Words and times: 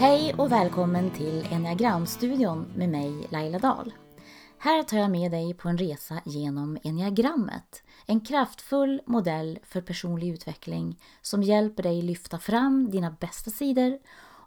Hej 0.00 0.34
och 0.34 0.52
välkommen 0.52 1.10
till 1.10 1.46
Enneagramstudion 1.50 2.72
med 2.76 2.88
mig 2.88 3.26
Laila 3.30 3.58
Dahl. 3.58 3.92
Här 4.58 4.82
tar 4.82 4.98
jag 4.98 5.10
med 5.10 5.30
dig 5.30 5.54
på 5.54 5.68
en 5.68 5.78
resa 5.78 6.20
genom 6.24 6.78
enneagrammet. 6.82 7.82
En 8.06 8.20
kraftfull 8.20 9.02
modell 9.06 9.58
för 9.62 9.80
personlig 9.80 10.28
utveckling 10.28 10.98
som 11.22 11.42
hjälper 11.42 11.82
dig 11.82 12.02
lyfta 12.02 12.38
fram 12.38 12.90
dina 12.90 13.10
bästa 13.10 13.50
sidor 13.50 13.98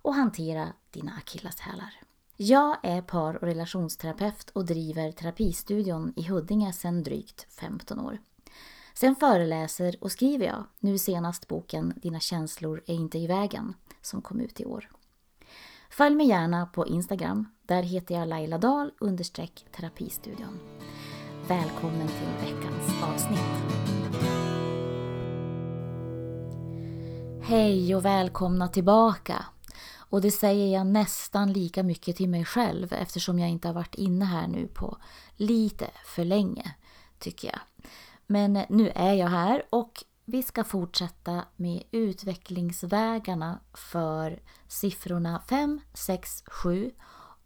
och 0.02 0.14
hantera 0.14 0.68
dina 0.92 1.12
akilleshälar. 1.12 1.94
Jag 2.38 2.78
är 2.84 3.02
par 3.02 3.36
och 3.36 3.48
relationsterapeut 3.48 4.50
och 4.50 4.66
driver 4.66 5.12
terapistudion 5.12 6.14
i 6.16 6.24
Huddinge 6.24 6.74
sedan 6.74 7.04
drygt 7.04 7.48
15 7.50 8.00
år. 8.00 8.18
Sen 8.94 9.16
föreläser 9.16 9.96
och 10.02 10.12
skriver 10.12 10.46
jag, 10.46 10.64
nu 10.80 10.98
senast 10.98 11.48
boken 11.48 11.94
Dina 11.96 12.20
känslor 12.20 12.84
är 12.86 12.96
inte 12.96 13.18
i 13.18 13.28
vägen, 13.28 13.74
som 14.02 14.22
kom 14.22 14.40
ut 14.40 14.60
i 14.60 14.66
år. 14.66 14.90
Följ 15.98 16.16
mig 16.16 16.28
gärna 16.28 16.66
på 16.66 16.88
Instagram. 16.88 17.48
Där 17.66 17.84
heter 17.84 18.16
jag 18.16 18.28
Laila 18.28 18.58
Dahl 18.58 18.92
understreck 19.00 19.66
terapistudion. 19.76 20.60
Välkommen 21.48 22.08
till 22.08 22.48
veckans 22.48 23.04
avsnitt. 23.04 23.40
Hej 27.44 27.96
och 27.96 28.06
välkomna 28.06 28.68
tillbaka. 28.68 29.46
Och 29.96 30.22
det 30.22 30.32
säger 30.32 30.74
jag 30.78 30.88
nästan 30.88 31.54
lika 31.54 31.84
mycket 31.84 32.16
till 32.16 32.30
mig 32.30 32.46
själv 32.46 32.94
eftersom 32.94 33.40
jag 33.40 33.50
inte 33.50 33.68
har 33.68 33.76
varit 33.76 33.96
inne 33.96 34.26
här 34.26 34.48
nu 34.48 34.68
på 34.68 34.98
lite 35.36 35.88
för 36.06 36.26
länge, 36.26 36.76
tycker 37.20 37.48
jag. 37.48 37.60
Men 38.28 38.66
nu 38.70 38.90
är 38.96 39.14
jag 39.14 39.28
här 39.28 39.64
och 39.70 40.04
vi 40.26 40.44
ska 40.44 40.64
fortsätta 40.64 41.46
med 41.56 41.84
utvecklingsvägarna 41.92 43.60
för 43.74 44.42
siffrorna 44.68 45.42
5, 45.50 45.82
6, 45.94 46.44
7 46.48 46.92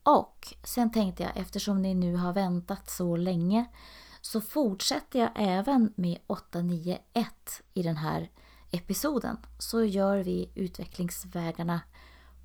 och 0.04 0.54
sen 0.64 0.92
tänkte 0.92 1.24
jag 1.24 1.38
eftersom 1.38 1.82
ni 1.82 1.94
nu 1.94 2.16
har 2.16 2.34
väntat 2.34 2.90
så 2.90 3.16
länge 3.16 3.66
så 4.22 4.42
fortsätter 4.42 5.20
jag 5.20 5.30
även 5.36 5.94
med 5.96 6.18
8, 6.28 6.62
9, 6.62 7.00
1 7.14 7.28
i 7.74 7.84
den 7.84 7.98
här 7.98 8.30
episoden. 8.72 9.38
Så 9.60 9.84
gör 9.84 10.18
vi 10.18 10.52
utvecklingsvägarna 10.56 11.82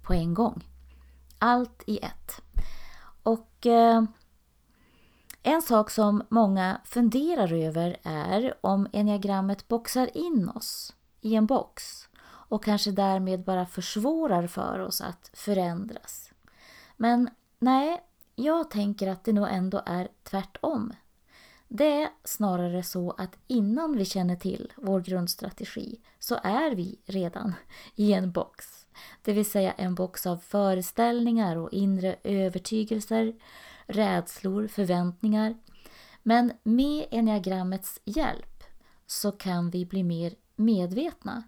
på 0.03 0.13
en 0.13 0.35
gång. 0.35 0.65
Allt 1.39 1.83
i 1.87 1.99
ett. 1.99 2.43
Och 3.23 3.67
eh, 3.67 4.03
en 5.43 5.63
sak 5.63 5.91
som 5.91 6.23
många 6.29 6.81
funderar 6.85 7.53
över 7.53 7.97
är 8.03 8.55
om 8.61 8.89
enneagrammet 8.93 9.69
boxar 9.69 10.17
in 10.17 10.49
oss 10.49 10.95
i 11.21 11.35
en 11.35 11.47
box 11.47 12.09
och 12.25 12.65
kanske 12.65 12.91
därmed 12.91 13.45
bara 13.45 13.67
försvårar 13.67 14.47
för 14.47 14.79
oss 14.79 15.01
att 15.01 15.31
förändras. 15.35 16.31
Men 16.97 17.31
nej, 17.59 18.03
jag 18.35 18.71
tänker 18.71 19.09
att 19.09 19.25
det 19.25 19.33
nog 19.33 19.49
ändå 19.51 19.83
är 19.87 20.09
tvärtom. 20.23 20.93
Det 21.69 22.03
är 22.03 22.09
snarare 22.25 22.83
så 22.83 23.11
att 23.11 23.39
innan 23.47 23.97
vi 23.97 24.05
känner 24.05 24.37
till 24.37 24.73
vår 24.77 25.01
grundstrategi 25.01 26.01
så 26.19 26.39
är 26.43 26.75
vi 26.75 26.99
redan 27.07 27.55
i 27.95 28.13
en 28.13 28.33
box. 28.33 28.87
Det 29.23 29.33
vill 29.33 29.51
säga 29.51 29.73
en 29.73 29.95
box 29.95 30.27
av 30.27 30.37
föreställningar 30.37 31.57
och 31.57 31.73
inre 31.73 32.17
övertygelser 32.25 33.35
rädslor, 33.87 34.67
förväntningar. 34.67 35.55
Men 36.23 36.53
med 36.63 37.07
enneagrammets 37.11 38.01
hjälp 38.05 38.65
så 39.07 39.33
kan 39.33 39.71
vi 39.71 39.87
bli 39.87 40.03
mer 40.03 40.35
medvetna. 40.57 41.43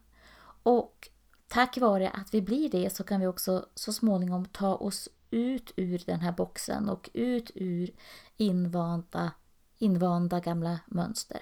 Och 0.62 1.08
tack 1.48 1.78
vare 1.78 2.10
att 2.10 2.34
vi 2.34 2.42
blir 2.42 2.70
det 2.70 2.90
så 2.90 3.04
kan 3.04 3.20
vi 3.20 3.26
också 3.26 3.66
så 3.74 3.92
småningom 3.92 4.44
ta 4.44 4.74
oss 4.74 5.08
ut 5.30 5.72
ur 5.76 6.02
den 6.06 6.20
här 6.20 6.32
boxen 6.32 6.88
och 6.88 7.10
ut 7.12 7.50
ur 7.54 7.90
invanda, 8.36 9.32
invanda 9.78 10.40
gamla 10.40 10.80
mönster. 10.86 11.40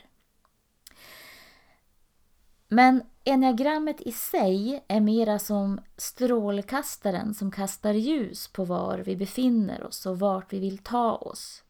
Men 2.73 3.03
enneagrammet 3.25 4.01
i 4.01 4.13
sig 4.13 4.85
är 4.89 5.01
mera 5.01 5.39
som 5.39 5.81
strålkastaren 5.97 7.35
som 7.35 7.51
kastar 7.51 7.95
ljus 7.95 8.49
på 8.49 8.65
var 8.65 8.99
vi 8.99 9.17
befinner 9.17 9.83
oss 9.83 10.07
och 10.07 10.19
vart 10.19 10.53
vi 10.53 10.59
vill 10.59 10.79
ta 10.79 11.15
oss. 11.15 11.65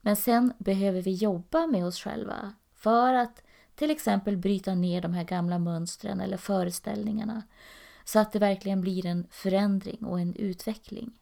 Men 0.00 0.16
sen 0.16 0.52
behöver 0.58 1.02
vi 1.02 1.14
jobba 1.14 1.66
med 1.66 1.86
oss 1.86 2.00
själva 2.00 2.54
för 2.74 3.14
att 3.14 3.42
till 3.74 3.90
exempel 3.90 4.36
bryta 4.36 4.74
ner 4.74 5.02
de 5.02 5.14
här 5.14 5.24
gamla 5.24 5.58
mönstren 5.58 6.20
eller 6.20 6.36
föreställningarna 6.36 7.42
så 8.04 8.18
att 8.18 8.32
det 8.32 8.38
verkligen 8.38 8.80
blir 8.80 9.06
en 9.06 9.26
förändring 9.30 10.04
och 10.04 10.20
en 10.20 10.34
utveckling. 10.34 11.12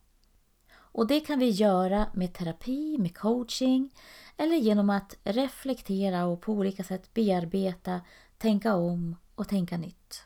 Och 0.71 1.07
det 1.07 1.21
kan 1.21 1.39
vi 1.39 1.51
göra 1.51 2.07
med 2.15 2.35
terapi, 2.35 2.99
med 2.99 3.17
coaching 3.17 3.91
eller 4.37 4.57
genom 4.57 4.91
att 4.91 5.17
reflektera 5.25 6.27
och 6.27 6.41
på 6.41 6.53
olika 6.53 6.85
sätt 6.85 7.15
bearbeta 7.15 8.01
tänka 8.39 8.75
om 8.75 9.17
och 9.35 9.49
tänka 9.49 9.77
nytt. 9.77 10.25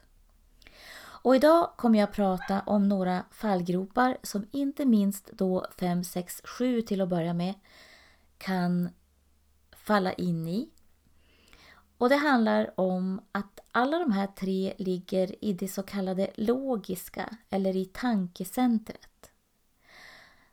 Och 1.22 1.36
idag 1.36 1.70
kommer 1.76 1.98
jag 1.98 2.12
prata 2.12 2.60
om 2.60 2.88
några 2.88 3.24
fallgropar 3.30 4.18
som 4.22 4.46
inte 4.50 4.84
minst 4.84 5.30
då 5.32 5.66
5, 5.78 6.04
6, 6.04 6.42
7 6.44 6.82
till 6.82 7.00
att 7.00 7.08
börja 7.08 7.34
med 7.34 7.54
kan 8.38 8.88
falla 9.72 10.12
in 10.12 10.48
i. 10.48 10.68
Och 11.98 12.08
det 12.08 12.16
handlar 12.16 12.80
om 12.80 13.20
att 13.32 13.60
alla 13.72 13.98
de 13.98 14.12
här 14.12 14.26
tre 14.26 14.74
ligger 14.78 15.44
i 15.44 15.52
det 15.52 15.68
så 15.68 15.82
kallade 15.82 16.30
logiska 16.34 17.36
eller 17.50 17.76
i 17.76 17.84
tankecentret. 17.84 19.30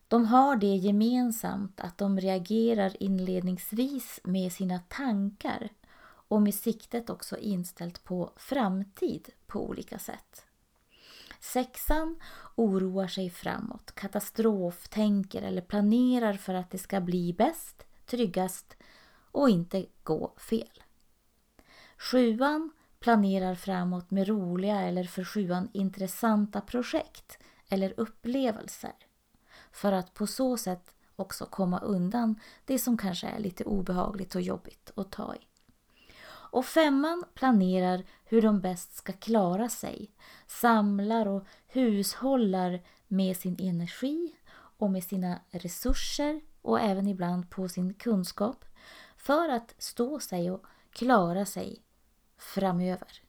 De 0.07 0.25
har 0.25 0.55
det 0.55 0.75
gemensamt 0.75 1.79
att 1.79 1.97
de 1.97 2.19
reagerar 2.19 3.03
inledningsvis 3.03 4.19
med 4.23 4.53
sina 4.53 4.79
tankar 4.79 5.69
och 6.29 6.41
med 6.41 6.55
siktet 6.55 7.09
också 7.09 7.37
inställt 7.37 8.03
på 8.03 8.33
framtid 8.35 9.29
på 9.47 9.69
olika 9.69 9.99
sätt. 9.99 10.45
Sexan 11.39 12.19
oroar 12.55 13.07
sig 13.07 13.29
framåt, 13.29 13.91
katastroftänker 13.95 15.41
eller 15.41 15.61
planerar 15.61 16.33
för 16.33 16.53
att 16.53 16.71
det 16.71 16.77
ska 16.77 17.01
bli 17.01 17.33
bäst, 17.33 17.85
tryggast 18.05 18.77
och 19.31 19.49
inte 19.49 19.85
gå 20.03 20.33
fel. 20.37 20.83
Sjuan 21.97 22.71
planerar 22.99 23.55
framåt 23.55 24.11
med 24.11 24.27
roliga 24.27 24.81
eller 24.81 25.03
för 25.03 25.23
sjuan 25.23 25.69
intressanta 25.73 26.61
projekt 26.61 27.37
eller 27.69 27.93
upplevelser 27.97 28.93
för 29.71 29.91
att 29.91 30.13
på 30.13 30.27
så 30.27 30.57
sätt 30.57 30.95
också 31.15 31.45
komma 31.45 31.79
undan 31.79 32.39
det 32.65 32.79
som 32.79 32.97
kanske 32.97 33.27
är 33.27 33.39
lite 33.39 33.63
obehagligt 33.63 34.35
och 34.35 34.41
jobbigt 34.41 34.91
att 34.95 35.11
ta 35.11 35.35
i. 35.35 35.48
Och 36.51 36.65
femman 36.65 37.23
planerar 37.33 38.03
hur 38.25 38.41
de 38.41 38.61
bäst 38.61 38.95
ska 38.95 39.13
klara 39.13 39.69
sig, 39.69 40.11
samlar 40.47 41.25
och 41.25 41.45
hushållar 41.67 42.81
med 43.07 43.37
sin 43.37 43.55
energi 43.59 44.35
och 44.51 44.91
med 44.91 45.03
sina 45.03 45.39
resurser 45.49 46.41
och 46.61 46.79
även 46.79 47.07
ibland 47.07 47.49
på 47.49 47.69
sin 47.69 47.93
kunskap 47.93 48.65
för 49.17 49.49
att 49.49 49.75
stå 49.77 50.19
sig 50.19 50.51
och 50.51 50.65
klara 50.91 51.45
sig 51.45 51.83
framöver. 52.37 53.21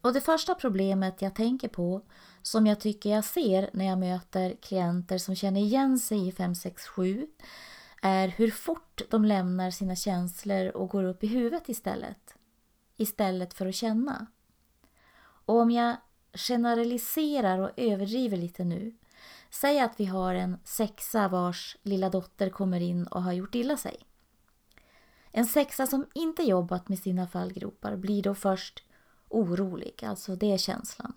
Och 0.00 0.12
det 0.12 0.20
första 0.20 0.54
problemet 0.54 1.22
jag 1.22 1.34
tänker 1.34 1.68
på, 1.68 2.02
som 2.42 2.66
jag 2.66 2.80
tycker 2.80 3.10
jag 3.10 3.24
ser 3.24 3.70
när 3.72 3.84
jag 3.84 3.98
möter 3.98 4.56
klienter 4.62 5.18
som 5.18 5.34
känner 5.34 5.60
igen 5.60 5.98
sig 5.98 6.28
i 6.28 6.32
567, 6.32 7.26
är 8.02 8.28
hur 8.28 8.50
fort 8.50 9.02
de 9.10 9.24
lämnar 9.24 9.70
sina 9.70 9.96
känslor 9.96 10.76
och 10.76 10.88
går 10.88 11.04
upp 11.04 11.24
i 11.24 11.26
huvudet 11.26 11.68
istället. 11.68 12.34
Istället 12.96 13.54
för 13.54 13.66
att 13.66 13.74
känna. 13.74 14.26
Och 15.20 15.60
om 15.60 15.70
jag 15.70 15.96
generaliserar 16.32 17.58
och 17.58 17.70
överdriver 17.76 18.36
lite 18.36 18.64
nu. 18.64 18.96
Säg 19.50 19.80
att 19.80 20.00
vi 20.00 20.04
har 20.04 20.34
en 20.34 20.58
sexa 20.64 21.28
vars 21.28 21.76
lilla 21.82 22.10
dotter 22.10 22.50
kommer 22.50 22.80
in 22.80 23.06
och 23.06 23.22
har 23.22 23.32
gjort 23.32 23.54
illa 23.54 23.76
sig. 23.76 23.96
En 25.32 25.46
sexa 25.46 25.86
som 25.86 26.06
inte 26.14 26.42
jobbat 26.42 26.88
med 26.88 26.98
sina 26.98 27.26
fallgropar 27.26 27.96
blir 27.96 28.22
då 28.22 28.34
först 28.34 28.82
orolig, 29.28 30.04
alltså 30.04 30.36
det 30.36 30.52
är 30.52 30.58
känslan. 30.58 31.12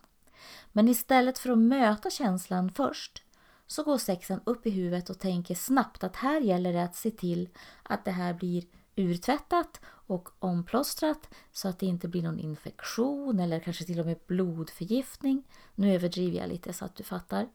Men 0.71 0.87
istället 0.87 1.39
för 1.39 1.49
att 1.49 1.57
möta 1.57 2.09
känslan 2.09 2.71
först 2.71 3.23
så 3.71 3.83
går 3.83 3.97
sexan 3.97 4.39
upp 4.45 4.65
i 4.65 4.69
huvudet 4.69 5.09
och 5.09 5.19
tänker 5.19 5.55
snabbt 5.55 6.03
att 6.03 6.15
här 6.15 6.41
gäller 6.41 6.73
det 6.73 6.83
att 6.83 6.95
se 6.95 7.11
till 7.11 7.49
att 7.83 8.05
det 8.05 8.11
här 8.11 8.33
blir 8.33 8.63
urtvättat 8.95 9.81
och 9.85 10.29
omplåstrat 10.39 11.29
så 11.51 11.67
att 11.67 11.79
det 11.79 11.85
inte 11.85 12.07
blir 12.07 12.23
någon 12.23 12.39
infektion 12.39 13.39
eller 13.39 13.59
kanske 13.59 13.85
till 13.85 13.99
och 13.99 14.05
med 14.05 14.19
blodförgiftning. 14.27 15.43
Nu 15.75 15.95
överdriver 15.95 16.39
jag 16.39 16.49
lite 16.49 16.73
så 16.73 16.85
att 16.85 16.95
du 16.95 17.03
fattar. 17.03 17.47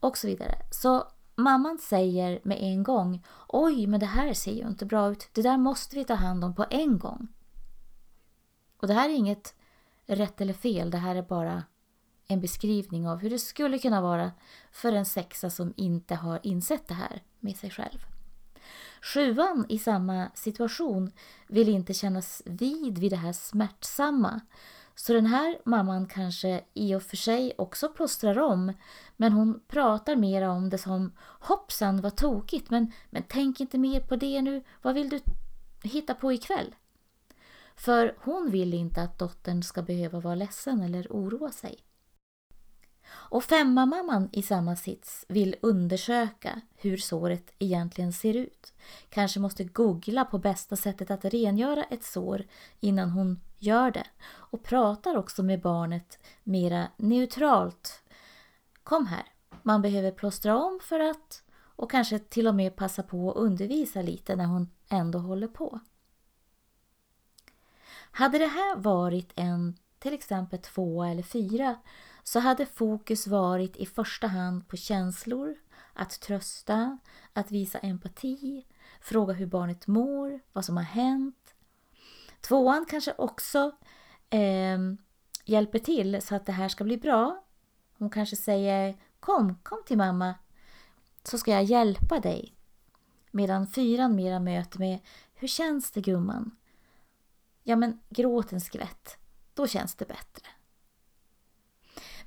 Och 0.00 0.18
så 0.18 0.26
vidare. 0.26 0.54
Så 0.70 1.04
mamman 1.36 1.78
säger 1.78 2.40
med 2.42 2.58
en 2.60 2.82
gång 2.82 3.24
Oj, 3.48 3.86
men 3.86 4.00
det 4.00 4.06
här 4.06 4.34
ser 4.34 4.52
ju 4.52 4.68
inte 4.68 4.86
bra 4.86 5.10
ut. 5.10 5.28
Det 5.32 5.42
där 5.42 5.56
måste 5.56 5.96
vi 5.96 6.04
ta 6.04 6.14
hand 6.14 6.44
om 6.44 6.54
på 6.54 6.66
en 6.70 6.98
gång. 6.98 7.28
Och 8.76 8.88
det 8.88 8.94
här 8.94 9.08
är 9.08 9.14
inget 9.14 9.54
rätt 10.06 10.40
eller 10.40 10.54
fel, 10.54 10.90
det 10.90 10.98
här 10.98 11.16
är 11.16 11.22
bara 11.22 11.62
en 12.30 12.40
beskrivning 12.40 13.08
av 13.08 13.18
hur 13.18 13.30
det 13.30 13.38
skulle 13.38 13.78
kunna 13.78 14.00
vara 14.00 14.32
för 14.72 14.92
en 14.92 15.06
sexa 15.06 15.50
som 15.50 15.74
inte 15.76 16.14
har 16.14 16.40
insett 16.42 16.88
det 16.88 16.94
här 16.94 17.22
med 17.40 17.56
sig 17.56 17.70
själv. 17.70 17.98
Sjuan 19.02 19.66
i 19.68 19.78
samma 19.78 20.30
situation 20.34 21.12
vill 21.48 21.68
inte 21.68 21.94
kännas 21.94 22.42
vid 22.44 22.98
vid 22.98 23.12
det 23.12 23.16
här 23.16 23.32
smärtsamma. 23.32 24.40
Så 24.94 25.12
den 25.12 25.26
här 25.26 25.58
mamman 25.64 26.06
kanske 26.06 26.64
i 26.74 26.94
och 26.94 27.02
för 27.02 27.16
sig 27.16 27.52
också 27.58 27.88
plåstrar 27.88 28.38
om 28.38 28.72
men 29.16 29.32
hon 29.32 29.60
pratar 29.68 30.16
mer 30.16 30.48
om 30.48 30.70
det 30.70 30.78
som 30.78 31.12
hoppsan 31.40 32.00
vad 32.00 32.16
tokigt 32.16 32.70
men, 32.70 32.92
men 33.10 33.22
tänk 33.28 33.60
inte 33.60 33.78
mer 33.78 34.00
på 34.00 34.16
det 34.16 34.42
nu, 34.42 34.64
vad 34.82 34.94
vill 34.94 35.08
du 35.08 35.20
hitta 35.82 36.14
på 36.14 36.32
ikväll? 36.32 36.74
För 37.76 38.16
hon 38.20 38.50
vill 38.50 38.74
inte 38.74 39.02
att 39.02 39.18
dottern 39.18 39.62
ska 39.62 39.82
behöva 39.82 40.20
vara 40.20 40.34
ledsen 40.34 40.82
eller 40.82 41.06
oroa 41.10 41.50
sig. 41.50 41.78
Och 43.30 43.44
femmamamman 43.44 44.28
i 44.32 44.42
samma 44.42 44.76
sits 44.76 45.24
vill 45.28 45.56
undersöka 45.62 46.60
hur 46.76 46.96
såret 46.96 47.52
egentligen 47.58 48.12
ser 48.12 48.34
ut. 48.34 48.72
Kanske 49.08 49.40
måste 49.40 49.64
googla 49.64 50.24
på 50.24 50.38
bästa 50.38 50.76
sättet 50.76 51.10
att 51.10 51.24
rengöra 51.24 51.84
ett 51.84 52.04
sår 52.04 52.44
innan 52.80 53.10
hon 53.10 53.40
gör 53.58 53.90
det. 53.90 54.06
Och 54.26 54.62
pratar 54.62 55.16
också 55.16 55.42
med 55.42 55.60
barnet 55.60 56.18
mera 56.44 56.88
neutralt. 56.96 58.02
Kom 58.82 59.06
här, 59.06 59.24
man 59.62 59.82
behöver 59.82 60.10
plåstra 60.10 60.56
om 60.56 60.80
för 60.82 61.00
att 61.00 61.42
och 61.52 61.90
kanske 61.90 62.18
till 62.18 62.46
och 62.46 62.54
med 62.54 62.76
passa 62.76 63.02
på 63.02 63.30
att 63.30 63.36
undervisa 63.36 64.02
lite 64.02 64.36
när 64.36 64.46
hon 64.46 64.70
ändå 64.88 65.18
håller 65.18 65.48
på. 65.48 65.80
Hade 68.10 68.38
det 68.38 68.46
här 68.46 68.76
varit 68.76 69.32
en 69.36 69.76
till 69.98 70.14
exempel 70.14 70.58
tvåa 70.58 71.08
eller 71.08 71.22
fyra 71.22 71.76
så 72.22 72.40
hade 72.40 72.66
fokus 72.66 73.26
varit 73.26 73.76
i 73.76 73.86
första 73.86 74.26
hand 74.26 74.68
på 74.68 74.76
känslor, 74.76 75.54
att 75.92 76.20
trösta, 76.20 76.98
att 77.32 77.50
visa 77.50 77.78
empati, 77.78 78.66
fråga 79.00 79.34
hur 79.34 79.46
barnet 79.46 79.86
mår, 79.86 80.40
vad 80.52 80.64
som 80.64 80.76
har 80.76 80.84
hänt. 80.84 81.54
Tvåan 82.40 82.86
kanske 82.88 83.14
också 83.18 83.72
eh, 84.30 84.78
hjälper 85.44 85.78
till 85.78 86.22
så 86.22 86.34
att 86.34 86.46
det 86.46 86.52
här 86.52 86.68
ska 86.68 86.84
bli 86.84 86.96
bra. 86.96 87.44
Hon 87.98 88.10
kanske 88.10 88.36
säger 88.36 88.96
Kom, 89.20 89.54
kom 89.62 89.82
till 89.86 89.98
mamma 89.98 90.34
så 91.22 91.38
ska 91.38 91.50
jag 91.50 91.64
hjälpa 91.64 92.20
dig. 92.20 92.54
Medan 93.30 93.66
fyran 93.66 94.14
mera 94.14 94.40
möter 94.40 94.78
med 94.78 94.98
Hur 95.34 95.48
känns 95.48 95.90
det 95.90 96.00
gumman? 96.00 96.56
Ja 97.62 97.76
men 97.76 98.00
gråt 98.08 98.52
en 98.52 98.60
skvätt, 98.60 99.18
då 99.54 99.66
känns 99.66 99.94
det 99.94 100.04
bättre. 100.04 100.46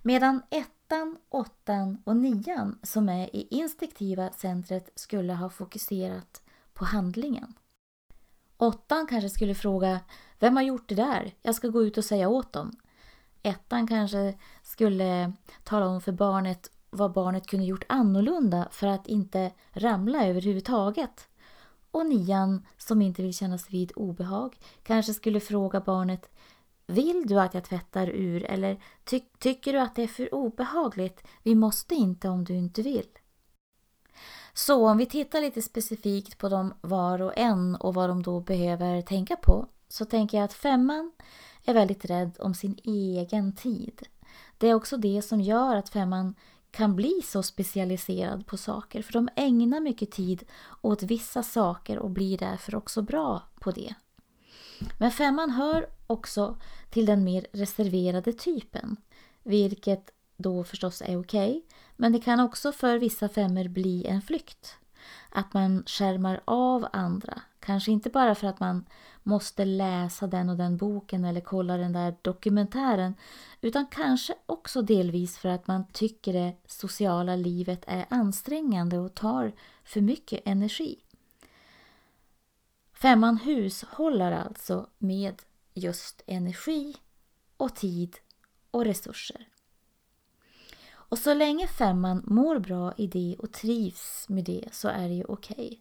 Medan 0.06 0.42
ettan, 0.50 1.18
åttan 1.30 2.02
och 2.04 2.16
nian 2.16 2.80
som 2.84 3.10
är 3.10 3.36
i 3.36 3.48
instinktiva 3.52 4.32
centret 4.32 4.90
skulle 4.96 5.34
ha 5.34 5.50
fokuserat 5.50 6.42
på 6.74 6.86
handlingen. 6.86 7.54
Åttan 8.58 9.08
kanske 9.08 9.30
skulle 9.30 9.56
fråga 9.56 10.00
Vem 10.40 10.56
har 10.56 10.64
gjort 10.64 10.90
det 10.90 10.96
där? 10.96 11.34
Jag 11.42 11.56
ska 11.56 11.68
gå 11.68 11.84
ut 11.84 11.98
och 11.98 12.06
säga 12.06 12.30
åt 12.30 12.54
dem. 12.54 12.72
Ettan 13.44 13.88
kanske 13.88 14.34
skulle 14.64 15.34
tala 15.64 15.88
om 15.88 16.02
för 16.02 16.12
barnet 16.12 16.72
vad 16.90 17.14
barnet 17.14 17.48
kunde 17.48 17.66
gjort 17.66 17.86
annorlunda 17.90 18.68
för 18.72 18.88
att 18.88 19.08
inte 19.08 19.52
ramla 19.72 20.28
överhuvudtaget. 20.28 21.28
Och 21.92 22.06
nian, 22.06 22.66
som 22.78 23.02
inte 23.02 23.22
vill 23.22 23.34
kännas 23.34 23.70
vid 23.70 23.92
obehag, 23.96 24.58
kanske 24.84 25.14
skulle 25.14 25.40
fråga 25.40 25.80
barnet 25.80 26.30
vill 26.88 27.24
du 27.28 27.40
att 27.40 27.54
jag 27.54 27.64
tvättar 27.64 28.10
ur 28.10 28.44
eller 28.44 28.84
ty 29.04 29.20
tycker 29.40 29.74
du 29.74 29.80
att 29.80 29.96
det 29.96 30.04
är 30.04 30.08
för 30.08 30.34
obehagligt? 30.34 31.24
Vi 31.44 31.56
måste 31.56 31.96
inte 31.96 32.30
om 32.30 32.44
du 32.44 32.54
inte 32.54 32.82
vill. 32.82 33.08
Så 34.54 34.90
om 34.90 34.98
vi 34.98 35.06
tittar 35.06 35.42
lite 35.42 35.62
specifikt 35.62 36.38
på 36.38 36.50
dem 36.50 36.74
var 36.82 37.22
och 37.22 37.38
en 37.38 37.76
och 37.76 37.94
vad 37.94 38.10
de 38.10 38.24
då 38.24 38.40
behöver 38.40 39.02
tänka 39.02 39.36
på 39.36 39.68
så 39.88 40.06
tänker 40.06 40.38
jag 40.38 40.46
att 40.46 40.54
femman 40.54 41.12
är 41.66 41.74
väldigt 41.74 42.06
rädd 42.06 42.38
om 42.40 42.54
sin 42.54 42.78
egen 42.84 43.56
tid. 43.56 44.08
Det 44.58 44.68
är 44.68 44.74
också 44.74 44.98
det 44.98 45.22
som 45.22 45.42
gör 45.42 45.76
att 45.76 45.90
femman 45.90 46.36
kan 46.72 46.96
bli 46.96 47.22
så 47.24 47.44
specialiserad 47.44 48.48
på 48.48 48.58
saker 48.58 49.02
för 49.02 49.14
de 49.14 49.30
ägnar 49.36 49.80
mycket 49.80 50.12
tid 50.12 50.44
åt 50.82 51.04
vissa 51.04 51.44
saker 51.44 52.00
och 52.00 52.10
blir 52.10 52.38
därför 52.38 52.76
också 52.76 53.02
bra 53.02 53.42
på 53.60 53.72
det. 53.72 53.96
Men 54.98 55.12
femman 55.12 55.50
hör 55.50 55.88
också 56.08 56.58
till 56.90 57.06
den 57.06 57.24
mer 57.24 57.48
reserverade 57.52 58.34
typen, 58.34 58.98
vilket 59.44 60.12
då 60.38 60.64
förstås 60.64 61.02
är 61.02 61.20
okej. 61.20 61.50
Okay. 61.50 61.62
Men 61.96 62.12
det 62.12 62.20
kan 62.20 62.40
också 62.40 62.72
för 62.72 62.98
vissa 62.98 63.30
femmer 63.30 63.68
bli 63.68 64.06
en 64.08 64.22
flykt. 64.22 64.76
Att 65.30 65.54
man 65.54 65.84
skärmar 65.86 66.42
av 66.46 66.88
andra. 66.94 67.42
Kanske 67.60 67.92
inte 67.92 68.10
bara 68.10 68.36
för 68.36 68.48
att 68.48 68.60
man 68.60 68.86
måste 69.24 69.66
läsa 69.66 70.28
den 70.28 70.50
och 70.50 70.58
den 70.58 70.78
boken 70.78 71.26
eller 71.26 71.42
kolla 71.42 71.78
den 71.78 71.94
där 71.94 72.16
dokumentären. 72.22 73.16
Utan 73.62 73.86
kanske 73.86 74.34
också 74.46 74.82
delvis 74.82 75.38
för 75.38 75.50
att 75.50 75.68
man 75.68 75.88
tycker 75.88 76.34
det 76.34 76.54
sociala 76.68 77.36
livet 77.36 77.84
är 77.88 78.06
ansträngande 78.10 79.00
och 79.00 79.16
tar 79.16 79.52
för 79.84 80.02
mycket 80.02 80.42
energi. 80.46 81.00
Femman 83.04 83.38
hushållar 83.38 84.32
alltså 84.32 84.90
med 84.98 85.42
just 85.74 86.24
energi 86.28 86.96
och 87.58 87.76
tid 87.76 88.18
och 88.72 88.86
resurser. 88.86 89.48
Och 90.92 91.18
så 91.18 91.34
länge 91.34 91.68
femman 91.68 92.24
mår 92.26 92.60
bra 92.60 92.94
i 92.98 93.08
det 93.08 93.36
och 93.40 93.52
trivs 93.52 94.26
med 94.30 94.44
det 94.44 94.70
så 94.72 94.88
är 94.88 95.08
det 95.08 95.14
ju 95.14 95.24
okej. 95.24 95.56
Okay. 95.56 95.78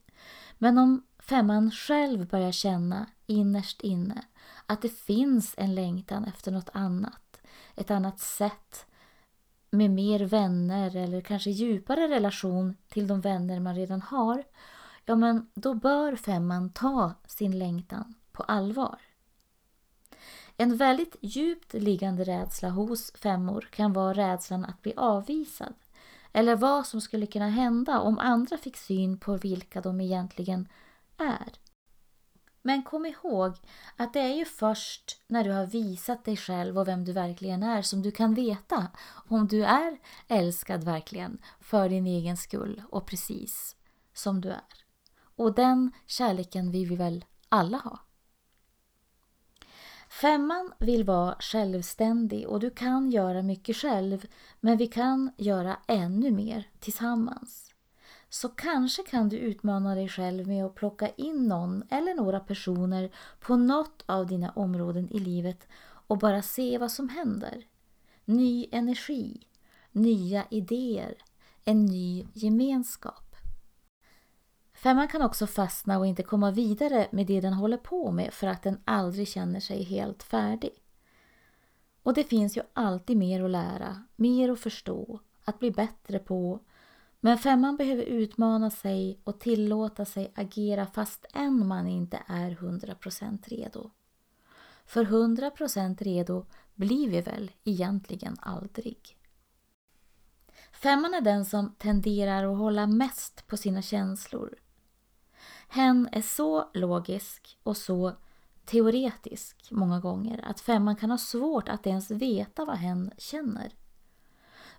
Men 0.59 0.79
om 0.79 1.07
femman 1.19 1.71
själv 1.71 2.29
börjar 2.29 2.53
känna 2.53 3.07
innerst 3.27 3.81
inne 3.81 4.25
att 4.67 4.83
det 4.83 4.97
finns 4.97 5.55
en 5.57 5.75
längtan 5.75 6.25
efter 6.25 6.53
något 6.53 6.71
annat, 6.73 7.41
ett 7.77 7.91
annat 7.91 8.21
sätt 8.21 8.87
med 9.71 9.91
mer 9.91 10.21
vänner 10.21 10.97
eller 10.97 11.21
kanske 11.21 11.51
djupare 11.51 12.09
relation 12.09 12.77
till 12.89 13.07
de 13.07 13.21
vänner 13.21 13.61
man 13.61 13.75
redan 13.75 14.03
har, 14.03 14.45
ja 15.05 15.17
men 15.17 15.51
då 15.55 15.75
bör 15.75 16.17
femman 16.17 16.73
ta 16.73 17.15
sin 17.27 17.59
längtan 17.59 18.15
på 18.33 18.43
allvar. 18.43 18.99
En 20.57 20.77
väldigt 20.77 21.17
djupt 21.21 21.75
liggande 21.75 22.25
rädsla 22.25 22.69
hos 22.69 23.13
femmor 23.13 23.69
kan 23.71 23.93
vara 23.93 24.15
rädslan 24.15 24.65
att 24.65 24.83
bli 24.83 24.95
avvisad 24.97 25.75
eller 26.33 26.57
vad 26.57 26.87
som 26.87 27.01
skulle 27.01 27.27
kunna 27.27 27.49
hända 27.49 28.01
om 28.01 28.19
andra 28.19 28.59
fick 28.59 28.77
syn 28.77 29.19
på 29.19 29.37
vilka 29.37 29.81
de 29.81 30.01
egentligen 30.01 30.69
är. 31.17 31.53
Men 32.63 32.83
kom 32.83 33.07
ihåg 33.07 33.57
att 33.97 34.13
det 34.13 34.21
är 34.21 34.35
ju 34.35 34.45
först 34.45 35.21
när 35.27 35.45
du 35.45 35.51
har 35.51 35.67
visat 35.67 36.25
dig 36.25 36.37
själv 36.37 36.79
och 36.79 36.89
vem 36.89 37.05
du 37.05 37.13
verkligen 37.13 37.63
är 37.63 37.83
som 37.83 38.03
du 38.03 38.11
kan 38.11 38.35
veta 38.35 38.87
om 39.29 39.49
du 39.49 39.65
är 39.65 39.99
älskad 40.29 40.85
verkligen 40.85 41.39
för 41.61 41.89
din 41.89 42.07
egen 42.07 42.37
skull 42.37 42.83
och 42.91 43.07
precis 43.07 43.77
som 44.13 44.41
du 44.41 44.49
är. 44.49 44.82
Och 45.43 45.55
den 45.55 45.93
kärleken 46.07 46.71
vill 46.71 46.89
vi 46.89 46.97
väl 46.97 47.25
alla 47.49 47.77
ha? 47.77 47.99
Femman 50.11 50.73
vill 50.79 51.05
vara 51.05 51.37
självständig 51.41 52.49
och 52.49 52.61
du 52.61 52.71
kan 52.71 53.11
göra 53.11 53.43
mycket 53.43 53.77
själv 53.77 54.27
men 54.61 54.77
vi 54.77 54.87
kan 54.87 55.31
göra 55.37 55.77
ännu 55.89 56.31
mer 56.31 56.69
tillsammans. 56.81 57.75
Så 58.29 58.49
kanske 58.49 59.03
kan 59.03 59.29
du 59.29 59.37
utmana 59.37 59.95
dig 59.95 60.09
själv 60.09 60.47
med 60.49 60.65
att 60.65 60.75
plocka 60.75 61.09
in 61.09 61.49
någon 61.49 61.83
eller 61.91 62.15
några 62.15 62.41
personer 62.41 63.13
på 63.41 63.57
något 63.57 64.05
av 64.07 64.27
dina 64.27 64.51
områden 64.51 65.13
i 65.13 65.19
livet 65.19 65.69
och 66.07 66.19
bara 66.19 66.43
se 66.43 66.79
vad 66.79 66.93
som 66.93 67.09
händer. 67.09 67.67
Ny 68.25 68.67
energi, 68.73 69.47
nya 69.93 70.45
idéer, 70.51 71.15
en 71.65 71.87
ny 71.87 72.27
gemenskap. 72.33 73.32
Femman 74.83 75.09
kan 75.09 75.23
också 75.23 75.47
fastna 75.47 75.99
och 75.99 76.07
inte 76.07 76.23
komma 76.23 76.51
vidare 76.51 77.09
med 77.13 77.27
det 77.27 77.41
den 77.41 77.53
håller 77.53 77.77
på 77.77 78.11
med 78.11 78.35
för 78.35 78.47
att 78.47 78.63
den 78.63 78.81
aldrig 78.85 79.29
känner 79.29 79.61
sig 79.61 79.83
helt 79.83 80.23
färdig. 80.23 80.73
Och 82.03 82.15
det 82.15 82.25
finns 82.25 82.57
ju 82.57 82.63
alltid 82.73 83.17
mer 83.17 83.45
att 83.45 83.51
lära, 83.51 84.03
mer 84.17 84.49
att 84.49 84.61
förstå, 84.61 85.21
att 85.45 85.59
bli 85.59 85.71
bättre 85.71 86.19
på. 86.19 86.61
Men 87.21 87.39
femman 87.39 87.77
behöver 87.77 88.03
utmana 88.03 88.71
sig 88.71 89.21
och 89.25 89.41
tillåta 89.41 90.05
sig 90.05 90.33
agera 90.35 90.87
fast 90.87 91.27
än 91.35 91.67
man 91.67 91.87
inte 91.87 92.23
är 92.27 92.51
100% 92.51 93.49
redo. 93.49 93.91
För 94.87 95.05
100% 95.05 96.05
redo 96.05 96.47
blir 96.75 97.11
vi 97.11 97.21
väl 97.21 97.51
egentligen 97.65 98.37
aldrig. 98.41 99.19
Femman 100.73 101.15
är 101.15 101.21
den 101.21 101.45
som 101.45 101.75
tenderar 101.79 102.53
att 102.53 102.59
hålla 102.59 102.87
mest 102.87 103.47
på 103.47 103.57
sina 103.57 103.83
känslor. 103.83 104.55
Hen 105.73 106.09
är 106.13 106.23
så 106.23 106.71
logisk 106.75 107.59
och 107.63 107.77
så 107.77 108.13
teoretisk 108.65 109.69
många 109.71 110.01
gånger 110.01 110.41
att 110.45 110.61
femman 110.61 110.97
kan 110.97 111.11
ha 111.11 111.19
svårt 111.19 111.69
att 111.69 111.87
ens 111.87 112.11
veta 112.11 112.65
vad 112.65 112.77
hen 112.77 113.11
känner. 113.19 113.73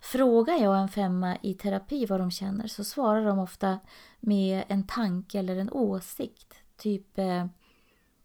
Frågar 0.02 0.58
jag 0.58 0.80
en 0.80 0.90
femma 0.90 1.38
i 1.42 1.54
terapi 1.54 2.06
vad 2.06 2.20
de 2.20 2.32
känner 2.32 2.68
så 2.68 2.84
svarar 2.84 3.26
de 3.26 3.40
ofta 3.40 3.80
med 4.20 4.64
en 4.68 4.88
tanke 4.88 5.40
eller 5.40 5.56
en 5.56 5.72
åsikt. 5.72 6.54
Typ, 6.78 7.18
eh, 7.18 7.46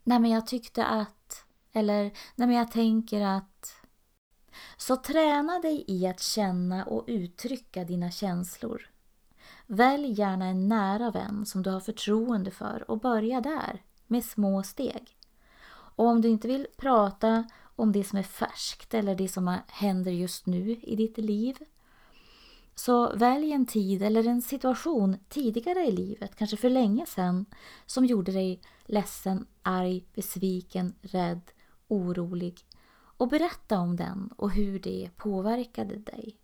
nej 0.03 0.19
men 0.19 0.31
jag 0.31 0.47
tyckte 0.47 0.85
att, 0.85 1.45
eller 1.73 2.03
nej 2.35 2.47
men 2.47 2.51
jag 2.51 2.71
tänker 2.71 3.21
att. 3.21 3.75
Så 4.77 4.95
träna 4.95 5.59
dig 5.59 5.83
i 5.87 6.07
att 6.07 6.19
känna 6.19 6.85
och 6.85 7.03
uttrycka 7.07 7.83
dina 7.83 8.11
känslor. 8.11 8.88
Välj 9.71 10.11
gärna 10.11 10.45
en 10.45 10.67
nära 10.67 11.11
vän 11.11 11.45
som 11.45 11.63
du 11.63 11.69
har 11.69 11.79
förtroende 11.79 12.51
för 12.51 12.91
och 12.91 12.99
börja 12.99 13.41
där, 13.41 13.83
med 14.07 14.25
små 14.25 14.63
steg. 14.63 15.17
Och 15.69 16.05
om 16.05 16.21
du 16.21 16.27
inte 16.27 16.47
vill 16.47 16.67
prata 16.77 17.43
om 17.75 17.91
det 17.91 18.03
som 18.03 18.17
är 18.19 18.23
färskt 18.23 18.93
eller 18.93 19.15
det 19.15 19.27
som 19.27 19.57
händer 19.67 20.11
just 20.11 20.45
nu 20.45 20.79
i 20.81 20.95
ditt 20.95 21.17
liv. 21.17 21.57
Så 22.75 23.15
välj 23.15 23.51
en 23.51 23.65
tid 23.65 24.01
eller 24.01 24.27
en 24.27 24.41
situation 24.41 25.17
tidigare 25.27 25.79
i 25.79 25.91
livet, 25.91 26.35
kanske 26.35 26.57
för 26.57 26.69
länge 26.69 27.05
sedan, 27.05 27.45
som 27.85 28.05
gjorde 28.05 28.31
dig 28.31 28.61
ledsen, 28.85 29.45
arg, 29.63 30.05
besviken, 30.13 30.93
rädd, 31.01 31.41
orolig 31.87 32.65
och 33.17 33.27
berätta 33.27 33.79
om 33.79 33.95
den 33.95 34.29
och 34.37 34.51
hur 34.51 34.79
det 34.79 35.09
påverkade 35.17 35.95
dig. 35.95 36.38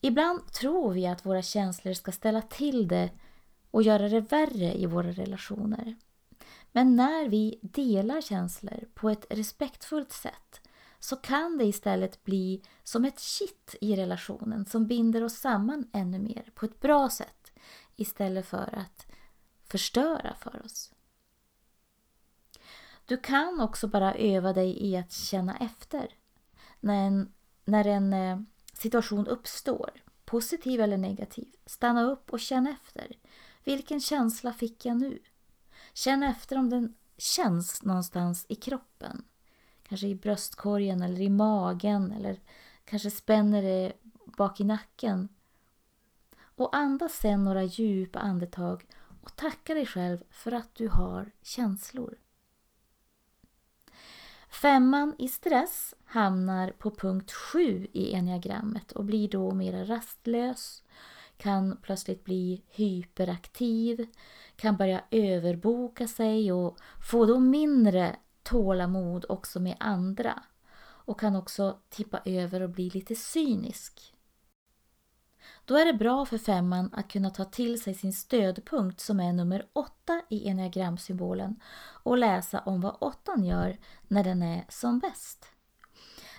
Ibland 0.00 0.52
tror 0.52 0.92
vi 0.92 1.06
att 1.06 1.26
våra 1.26 1.42
känslor 1.42 1.92
ska 1.92 2.12
ställa 2.12 2.42
till 2.42 2.88
det 2.88 3.10
och 3.70 3.82
göra 3.82 4.08
det 4.08 4.20
värre 4.20 4.74
i 4.74 4.86
våra 4.86 5.12
relationer. 5.12 5.96
Men 6.72 6.96
när 6.96 7.28
vi 7.28 7.58
delar 7.62 8.20
känslor 8.20 8.88
på 8.94 9.10
ett 9.10 9.26
respektfullt 9.30 10.12
sätt 10.12 10.60
så 10.98 11.16
kan 11.16 11.58
det 11.58 11.64
istället 11.64 12.24
bli 12.24 12.62
som 12.82 13.04
ett 13.04 13.20
kitt 13.20 13.74
i 13.80 13.96
relationen 13.96 14.66
som 14.66 14.86
binder 14.86 15.24
oss 15.24 15.36
samman 15.36 15.90
ännu 15.92 16.18
mer 16.18 16.50
på 16.54 16.66
ett 16.66 16.80
bra 16.80 17.10
sätt 17.10 17.52
istället 17.96 18.46
för 18.46 18.78
att 18.78 19.06
förstöra 19.64 20.34
för 20.34 20.64
oss. 20.64 20.92
Du 23.06 23.16
kan 23.16 23.60
också 23.60 23.88
bara 23.88 24.14
öva 24.14 24.52
dig 24.52 24.86
i 24.86 24.96
att 24.96 25.12
känna 25.12 25.56
efter. 25.56 26.14
När 26.80 27.06
en, 27.06 27.32
när 27.64 27.84
en 27.84 28.12
eh, 28.12 28.40
situation 28.80 29.26
uppstår, 29.26 29.90
positiv 30.24 30.80
eller 30.80 30.96
negativ, 30.96 31.48
stanna 31.66 32.02
upp 32.02 32.30
och 32.30 32.40
känn 32.40 32.66
efter. 32.66 33.18
Vilken 33.64 34.00
känsla 34.00 34.52
fick 34.52 34.84
jag 34.84 34.96
nu? 34.96 35.18
Känn 35.94 36.22
efter 36.22 36.58
om 36.58 36.70
den 36.70 36.94
känns 37.16 37.82
någonstans 37.82 38.46
i 38.48 38.54
kroppen. 38.54 39.24
Kanske 39.82 40.06
i 40.06 40.14
bröstkorgen 40.14 41.02
eller 41.02 41.20
i 41.20 41.30
magen 41.30 42.12
eller 42.12 42.40
kanske 42.84 43.10
spänner 43.10 43.62
det 43.62 43.92
bak 44.36 44.60
i 44.60 44.64
nacken. 44.64 45.28
Och 46.40 46.76
andas 46.76 47.12
sen 47.12 47.44
några 47.44 47.62
djupa 47.62 48.18
andetag 48.18 48.86
och 49.22 49.36
tacka 49.36 49.74
dig 49.74 49.86
själv 49.86 50.18
för 50.30 50.52
att 50.52 50.74
du 50.74 50.88
har 50.88 51.30
känslor. 51.42 52.18
Femman 54.50 55.14
i 55.18 55.28
stress 55.28 55.94
hamnar 56.04 56.70
på 56.70 56.90
punkt 56.90 57.32
7 57.32 57.86
i 57.92 58.14
enneagrammet 58.14 58.92
och 58.92 59.04
blir 59.04 59.28
då 59.28 59.50
mer 59.50 59.84
rastlös, 59.84 60.82
kan 61.36 61.76
plötsligt 61.82 62.24
bli 62.24 62.62
hyperaktiv, 62.70 64.06
kan 64.56 64.76
börja 64.76 65.04
överboka 65.10 66.08
sig 66.08 66.52
och 66.52 66.78
få 67.10 67.26
då 67.26 67.38
mindre 67.38 68.16
tålamod 68.42 69.24
också 69.28 69.60
med 69.60 69.76
andra 69.80 70.42
och 70.82 71.20
kan 71.20 71.36
också 71.36 71.78
tippa 71.88 72.20
över 72.24 72.60
och 72.60 72.70
bli 72.70 72.90
lite 72.90 73.14
cynisk. 73.14 74.14
Då 75.64 75.76
är 75.76 75.86
det 75.86 75.92
bra 75.92 76.26
för 76.26 76.38
femman 76.38 76.90
att 76.92 77.08
kunna 77.12 77.30
ta 77.30 77.44
till 77.44 77.82
sig 77.82 77.94
sin 77.94 78.12
stödpunkt 78.12 79.00
som 79.00 79.20
är 79.20 79.32
nummer 79.32 79.66
åtta 79.72 80.22
i 80.28 80.48
enneagramsymbolen 80.48 81.60
och 82.02 82.18
läsa 82.18 82.60
om 82.60 82.80
vad 82.80 82.96
åttan 83.00 83.44
gör 83.44 83.78
när 84.08 84.24
den 84.24 84.42
är 84.42 84.64
som 84.68 84.98
bäst. 84.98 85.46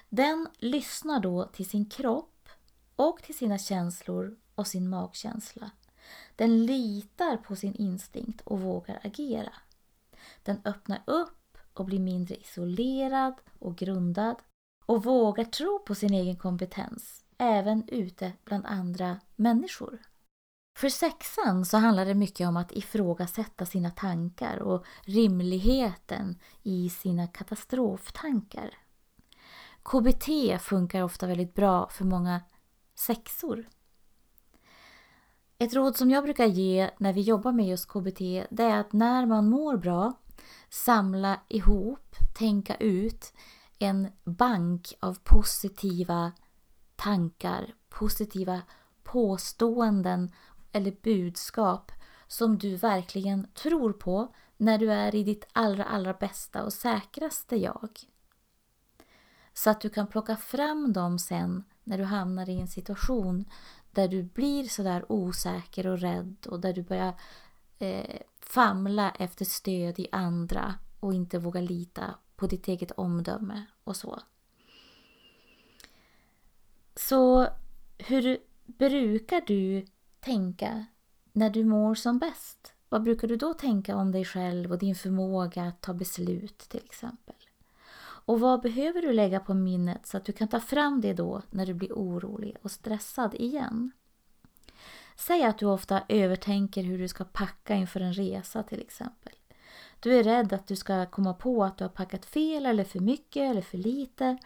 Den 0.10 0.48
lyssnar 0.60 1.20
då 1.20 1.46
till 1.46 1.70
sin 1.70 1.90
kropp 1.90 2.50
och 2.96 3.24
till 3.24 3.38
sina 3.38 3.58
känslor 3.58 4.38
och 4.56 4.68
sin 4.68 4.90
magkänsla. 4.90 5.72
Den 6.36 6.66
litar 6.66 7.38
på 7.38 7.56
sin 7.56 7.75
instinkt 7.75 8.42
och 8.42 8.62
vågar 8.62 9.00
agera. 9.04 9.54
Den 10.44 10.62
öppnar 10.66 11.04
upp 11.06 11.58
och 11.74 11.86
blir 11.86 12.00
mindre 12.00 12.36
isolerad 12.36 13.34
och 13.60 13.75
grundad 13.78 14.36
och 14.86 15.04
vågar 15.04 15.44
tro 15.44 15.80
på 15.80 15.96
sin 15.96 16.13
egen 16.13 16.36
kompetens, 16.36 17.21
även 17.42 17.84
ute 17.88 18.34
bland 18.46 18.66
andra 18.66 19.20
människor. 19.36 20.00
För 20.78 20.90
sexan 20.90 21.66
så 21.66 21.78
handlar 21.78 22.06
det 22.06 22.14
mycket 22.14 22.48
om 22.48 22.58
att 22.58 22.72
ifrågasätta 22.72 23.66
sina 23.66 23.90
tankar 23.90 24.58
och 24.58 24.86
rimligheten 25.02 26.40
i 26.64 26.90
sina 26.90 27.28
katastroftankar. 27.28 28.78
KBT 29.84 30.28
funkar 30.62 31.04
ofta 31.04 31.28
väldigt 31.28 31.54
bra 31.54 31.90
för 31.90 32.06
många 32.06 32.42
sexor. 32.96 33.68
Ett 35.58 35.74
råd 35.74 35.96
som 35.96 36.12
jag 36.12 36.24
brukar 36.24 36.46
ge 36.46 36.90
när 36.98 37.14
vi 37.14 37.22
jobbar 37.22 37.52
med 37.52 37.68
just 37.68 37.88
KBT 37.88 38.20
det 38.50 38.64
är 38.64 38.80
att 38.80 38.94
när 38.94 39.26
man 39.26 39.50
mår 39.50 39.78
bra 39.78 40.14
samla 40.70 41.40
ihop, 41.48 42.16
tänka 42.38 42.76
ut 42.76 43.34
en 43.80 44.08
bank 44.24 44.94
av 45.00 45.18
positiva 45.24 46.32
tankar, 47.03 47.74
positiva 47.89 48.62
påståenden 49.03 50.31
eller 50.72 50.96
budskap 51.01 51.91
som 52.27 52.58
du 52.58 52.75
verkligen 52.75 53.48
tror 53.53 53.93
på 53.93 54.34
när 54.58 54.77
du 54.77 54.91
är 54.91 55.15
i 55.15 55.24
ditt 55.24 55.48
allra, 55.53 55.84
allra 55.84 56.13
bästa 56.13 56.63
och 56.63 56.74
säkraste 56.74 57.55
jag. 57.55 57.89
Så 59.53 59.70
att 59.70 59.81
du 59.81 59.89
kan 59.89 60.08
plocka 60.08 60.36
fram 60.36 60.93
dem 60.93 61.20
sen 61.20 61.63
när 61.84 61.98
du 61.98 62.03
hamnar 62.03 62.50
i 62.50 62.60
en 62.60 62.67
situation 62.67 63.46
där 63.91 64.08
du 64.08 64.24
blir 64.24 64.63
sådär 64.63 65.12
osäker 65.12 65.88
och 65.88 66.00
rädd 66.00 66.48
och 66.50 66.60
där 66.60 66.74
du 66.74 66.84
börjar 66.84 67.13
eh, 67.79 68.22
famla 68.39 69.12
efter 69.12 69.46
stöd 69.46 70.00
i 70.00 70.08
andra 70.12 70.75
och 71.00 71.13
inte 71.13 71.39
vågar 71.39 71.62
lita 71.62 72.15
på 72.36 72.48
ditt 72.48 72.67
eget 72.67 72.91
omdöme 72.91 73.65
och 73.84 73.96
så. 73.96 74.20
Så 76.96 77.48
hur 77.98 78.38
brukar 78.66 79.42
du 79.48 79.86
tänka 80.20 80.86
när 81.34 81.50
du 81.50 81.66
mår 81.66 81.96
som 81.96 82.20
bäst? 82.20 82.74
Vad 82.90 83.04
brukar 83.04 83.28
du 83.28 83.36
då 83.36 83.54
tänka 83.54 83.96
om 83.96 84.12
dig 84.12 84.26
själv 84.26 84.72
och 84.72 84.78
din 84.78 84.96
förmåga 84.96 85.64
att 85.64 85.82
ta 85.82 85.94
beslut 85.94 86.58
till 86.58 86.84
exempel? 86.86 87.36
Och 88.26 88.40
vad 88.40 88.62
behöver 88.62 89.02
du 89.02 89.14
lägga 89.14 89.40
på 89.40 89.54
minnet 89.54 90.08
så 90.08 90.18
att 90.18 90.26
du 90.26 90.32
kan 90.32 90.48
ta 90.48 90.60
fram 90.60 91.02
det 91.02 91.14
då 91.14 91.42
när 91.50 91.66
du 91.66 91.74
blir 91.74 91.94
orolig 91.94 92.58
och 92.62 92.72
stressad 92.72 93.36
igen? 93.36 93.92
Säg 95.16 95.44
att 95.44 95.58
du 95.58 95.66
ofta 95.66 96.04
övertänker 96.08 96.84
hur 96.84 96.98
du 96.98 97.08
ska 97.08 97.24
packa 97.24 97.76
inför 97.76 98.00
en 98.00 98.14
resa 98.14 98.64
till 98.64 98.82
exempel. 98.82 99.34
Du 100.00 100.20
är 100.20 100.24
rädd 100.24 100.54
att 100.54 100.68
du 100.68 100.76
ska 100.76 101.06
komma 101.06 101.34
på 101.34 101.64
att 101.64 101.78
du 101.78 101.84
har 101.84 101.90
packat 101.90 102.26
fel 102.26 102.66
eller 102.66 102.84
för 102.84 103.00
mycket 103.00 103.52
eller 103.52 103.62
för 103.62 103.78
lite. 103.78 104.38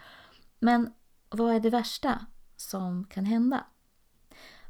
Men 0.59 0.93
vad 1.29 1.55
är 1.55 1.59
det 1.59 1.69
värsta 1.69 2.25
som 2.55 3.05
kan 3.05 3.25
hända? 3.25 3.65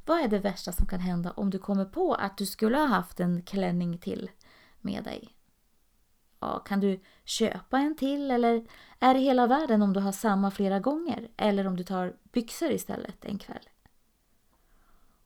Vad 0.06 0.20
är 0.20 0.28
det 0.28 0.40
värsta 0.40 0.72
som 0.72 0.86
kan 0.86 1.00
hända 1.00 1.32
om 1.32 1.50
du 1.50 1.60
kommer 1.60 1.86
på 1.86 2.14
att 2.14 2.38
du 2.38 2.46
skulle 2.46 2.78
ha 2.78 2.86
haft 2.86 3.20
en 3.20 3.42
klänning 3.42 3.98
till 3.98 4.30
med 4.82 5.04
dig? 5.04 5.36
Ja, 6.40 6.60
kan 6.60 6.80
du 6.80 7.00
köpa 7.24 7.80
en 7.80 7.96
till 7.96 8.32
eller 8.32 8.66
är 9.00 9.14
det 9.14 9.20
hela 9.20 9.48
världen 9.48 9.82
om 9.82 9.94
du 9.94 10.00
har 10.00 10.12
samma 10.12 10.52
flera 10.52 10.80
gånger 10.80 11.30
eller 11.38 11.68
om 11.68 11.78
du 11.78 11.84
tar 11.84 12.16
byxor 12.32 12.72
istället 12.72 13.26
en 13.26 13.38
kväll? 13.38 13.70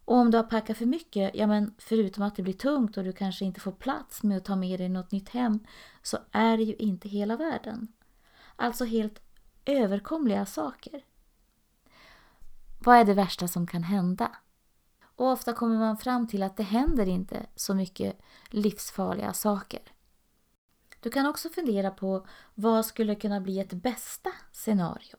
Och 0.05 0.15
om 0.15 0.31
du 0.31 0.37
har 0.37 0.43
packat 0.43 0.77
för 0.77 0.85
mycket, 0.85 1.35
ja 1.35 1.47
men 1.47 1.75
förutom 1.77 2.23
att 2.23 2.35
det 2.35 2.43
blir 2.43 2.53
tungt 2.53 2.97
och 2.97 3.03
du 3.03 3.13
kanske 3.13 3.45
inte 3.45 3.59
får 3.59 3.71
plats 3.71 4.23
med 4.23 4.37
att 4.37 4.45
ta 4.45 4.55
med 4.55 4.79
dig 4.79 4.89
något 4.89 5.11
nytt 5.11 5.29
hem, 5.29 5.59
så 6.03 6.17
är 6.31 6.57
det 6.57 6.63
ju 6.63 6.75
inte 6.75 7.09
hela 7.09 7.35
världen. 7.35 7.87
Alltså 8.55 8.85
helt 8.85 9.21
överkomliga 9.65 10.45
saker. 10.45 11.03
Vad 12.79 12.97
är 12.97 13.05
det 13.05 13.13
värsta 13.13 13.47
som 13.47 13.67
kan 13.67 13.83
hända? 13.83 14.31
Och 15.01 15.27
ofta 15.27 15.53
kommer 15.53 15.79
man 15.79 15.97
fram 15.97 16.27
till 16.27 16.43
att 16.43 16.57
det 16.57 16.63
händer 16.63 17.05
inte 17.05 17.45
så 17.55 17.75
mycket 17.75 18.19
livsfarliga 18.49 19.33
saker. 19.33 19.81
Du 20.99 21.09
kan 21.09 21.25
också 21.25 21.49
fundera 21.49 21.91
på 21.91 22.27
vad 22.55 22.85
skulle 22.85 23.15
kunna 23.15 23.41
bli 23.41 23.59
ett 23.59 23.73
bästa 23.73 24.31
scenario. 24.51 25.17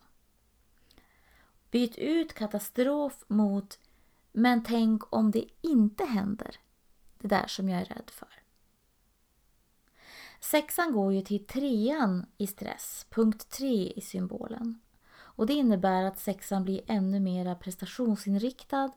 Byt 1.71 1.97
ut 1.97 2.35
katastrof 2.35 3.25
mot 3.29 3.79
men 4.33 4.65
tänk 4.65 5.15
om 5.15 5.31
det 5.31 5.45
inte 5.61 6.05
händer. 6.05 6.57
Det 7.19 7.29
där 7.29 7.47
som 7.47 7.69
jag 7.69 7.81
är 7.81 7.85
rädd 7.85 8.11
för. 8.11 8.29
Sexan 10.41 10.93
går 10.93 11.13
ju 11.13 11.23
till 11.23 11.47
trean 11.47 12.27
i 12.37 12.47
stress, 12.47 13.07
punkt 13.11 13.49
tre 13.49 13.93
i 13.97 14.01
symbolen. 14.01 14.81
Och 15.41 15.47
det 15.47 15.53
innebär 15.53 16.05
att 16.05 16.19
sexan 16.19 16.65
blir 16.65 16.81
ännu 16.87 17.21
mer 17.21 17.55
prestationsinriktad 17.55 18.93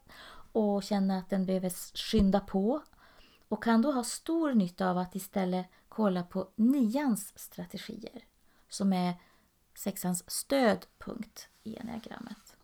och 0.52 0.84
känner 0.84 1.20
att 1.20 1.30
den 1.30 1.46
behöver 1.46 1.70
skynda 1.98 2.40
på 2.40 2.82
och 3.48 3.64
kan 3.64 3.82
då 3.82 3.92
ha 3.92 4.04
stor 4.04 4.54
nytta 4.54 4.90
av 4.90 4.98
att 4.98 5.16
istället 5.16 5.66
kolla 5.90 6.24
på 6.24 6.48
nians 6.56 7.40
strategier 7.40 8.26
som 8.70 8.94
är 8.94 9.14
sexans 9.76 10.32
stödpunkt 10.32 11.50
i 11.64 11.78
enneagrammet. 11.78 12.56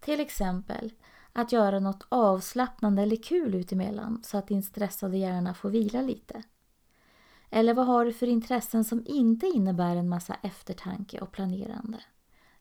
Till 0.00 0.20
exempel 0.20 0.92
att 1.32 1.52
göra 1.52 1.80
något 1.80 2.06
avslappnande 2.08 3.02
eller 3.02 3.22
kul 3.22 3.54
utemellan 3.54 4.22
så 4.24 4.38
att 4.38 4.48
din 4.48 4.62
stressade 4.62 5.16
hjärna 5.16 5.54
får 5.54 5.70
vila 5.70 6.02
lite. 6.02 6.42
Eller 7.50 7.74
vad 7.74 7.86
har 7.86 8.04
du 8.04 8.12
för 8.12 8.26
intressen 8.26 8.84
som 8.84 9.02
inte 9.06 9.46
innebär 9.46 9.96
en 9.96 10.08
massa 10.08 10.34
eftertanke 10.34 11.20
och 11.20 11.32
planerande? 11.32 11.98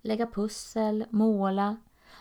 Lägga 0.02 0.28
pussel, 0.28 1.06
måla, 1.10 1.78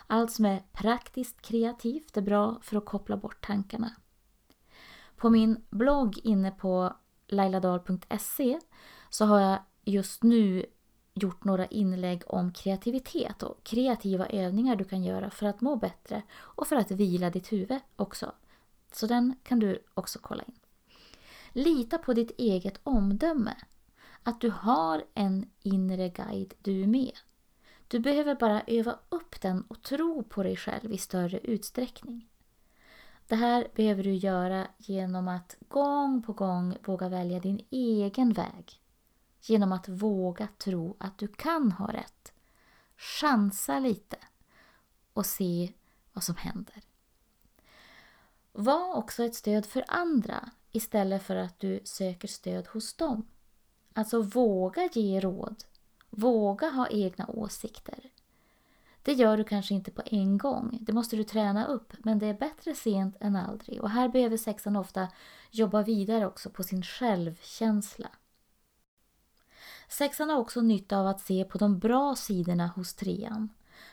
allt 0.07 0.33
som 0.33 0.45
är 0.45 0.63
praktiskt 0.73 1.43
kreativt 1.43 2.17
är 2.17 2.23
bra 2.23 2.59
för 2.63 2.77
att 2.77 2.85
koppla 2.85 3.17
bort 3.17 3.47
tankarna. 3.47 3.91
På 5.17 5.31
min 5.31 5.65
blogg 5.71 6.19
inne 6.19 6.51
på 6.51 6.97
lailadal.se 7.27 8.61
så 9.11 9.25
har 9.25 9.41
jag 9.41 9.59
just 9.85 10.23
nu 10.23 10.67
gjort 11.15 11.45
några 11.45 11.67
inlägg 11.67 12.23
om 12.27 12.53
kreativitet 12.53 13.43
och 13.43 13.65
kreativa 13.65 14.27
övningar 14.27 14.77
du 14.77 14.85
kan 14.85 15.03
göra 15.05 15.31
för 15.31 15.47
att 15.47 15.61
må 15.61 15.77
bättre 15.77 16.23
och 16.37 16.67
för 16.67 16.77
att 16.77 16.91
vila 16.91 17.31
ditt 17.31 17.53
huvud 17.53 17.81
också. 17.97 18.33
Så 18.93 19.07
den 19.07 19.37
kan 19.43 19.59
du 19.59 19.83
också 19.95 20.19
kolla 20.23 20.43
in. 20.43 20.59
Lita 21.53 21.99
på 21.99 22.13
ditt 22.13 22.31
eget 22.39 22.81
omdöme. 22.83 23.55
Att 24.23 24.41
du 24.41 24.51
har 24.51 25.05
en 25.15 25.51
inre 25.63 26.09
guide 26.09 26.55
du 26.59 26.83
är 26.83 26.87
med. 26.87 27.13
Du 27.89 27.99
behöver 27.99 28.35
bara 28.35 28.63
öva 28.67 28.99
upp 29.09 29.41
den 29.41 29.65
och 29.69 29.83
tro 29.83 30.23
på 30.23 30.43
dig 30.43 30.57
själv 30.57 30.93
i 30.93 30.99
större 30.99 31.39
utsträckning. 31.39 32.29
Det 33.27 33.37
här 33.37 33.69
behöver 33.75 34.03
du 34.03 34.15
göra 34.15 34.67
genom 34.79 35.29
att 35.29 35.57
gång 35.69 36.23
på 36.23 36.33
gång 36.33 36.77
våga 36.85 37.09
välja 37.09 37.41
din 37.41 37.67
egen 37.71 38.33
väg. 38.33 38.83
Genom 39.41 39.73
att 39.73 39.89
våga 39.89 40.49
tro 40.59 40.97
att 41.01 41.19
du 41.19 41.29
kan 41.29 41.73
ha 41.73 41.93
rätt. 41.93 42.33
Chansa 42.97 43.79
lite 43.79 44.17
och 45.13 45.27
se 45.27 45.73
vad 46.13 46.25
som 46.25 46.37
händer. 46.37 46.83
Var 48.53 48.95
också 48.95 49.25
ett 49.25 49.35
stöd 49.35 49.67
för 49.67 49.85
andra 49.89 50.51
istället 50.71 51.23
för 51.23 51.37
att 51.37 51.61
du 51.61 51.81
söker 51.85 52.29
stöd 52.29 52.67
hos 52.67 52.95
dem. 52.95 53.27
Alltså 53.93 54.23
våga 54.23 54.89
ge 54.93 55.21
råd. 55.21 55.65
Våga 56.11 56.69
ha 56.69 56.89
egna 56.89 57.27
åsikter. 57.29 58.11
Det 59.03 59.13
gör 59.13 59.37
du 59.37 59.45
kanske 59.45 59.75
inte 59.75 59.91
på 59.91 60.03
en 60.07 60.39
gång, 60.39 60.79
det 60.81 60.93
måste 60.93 61.17
du 61.17 61.25
träna 61.25 61.67
upp, 61.67 61.93
men 61.99 62.19
det 62.19 62.27
är 62.27 62.35
bättre 62.35 62.75
sent 62.75 63.17
än 63.21 63.37
aldrig. 63.37 63.83
Och 63.83 63.91
här 63.91 64.09
behöver 64.09 64.37
sexan 64.37 64.77
ofta 64.77 65.09
jobba 65.51 65.83
vidare 65.83 66.27
också 66.27 66.51
på 66.51 66.63
sin 66.63 66.83
självkänsla. 66.83 68.09
Sexan 69.89 70.31
har 70.31 70.39
också 70.39 70.61
nytta 70.61 70.99
av 70.99 71.07
att 71.07 71.21
se 71.21 71.45
på 71.45 71.59
de 71.59 71.79
bra 71.79 72.15
sidorna 72.17 72.67
hos 72.67 72.95
trean. 72.95 73.49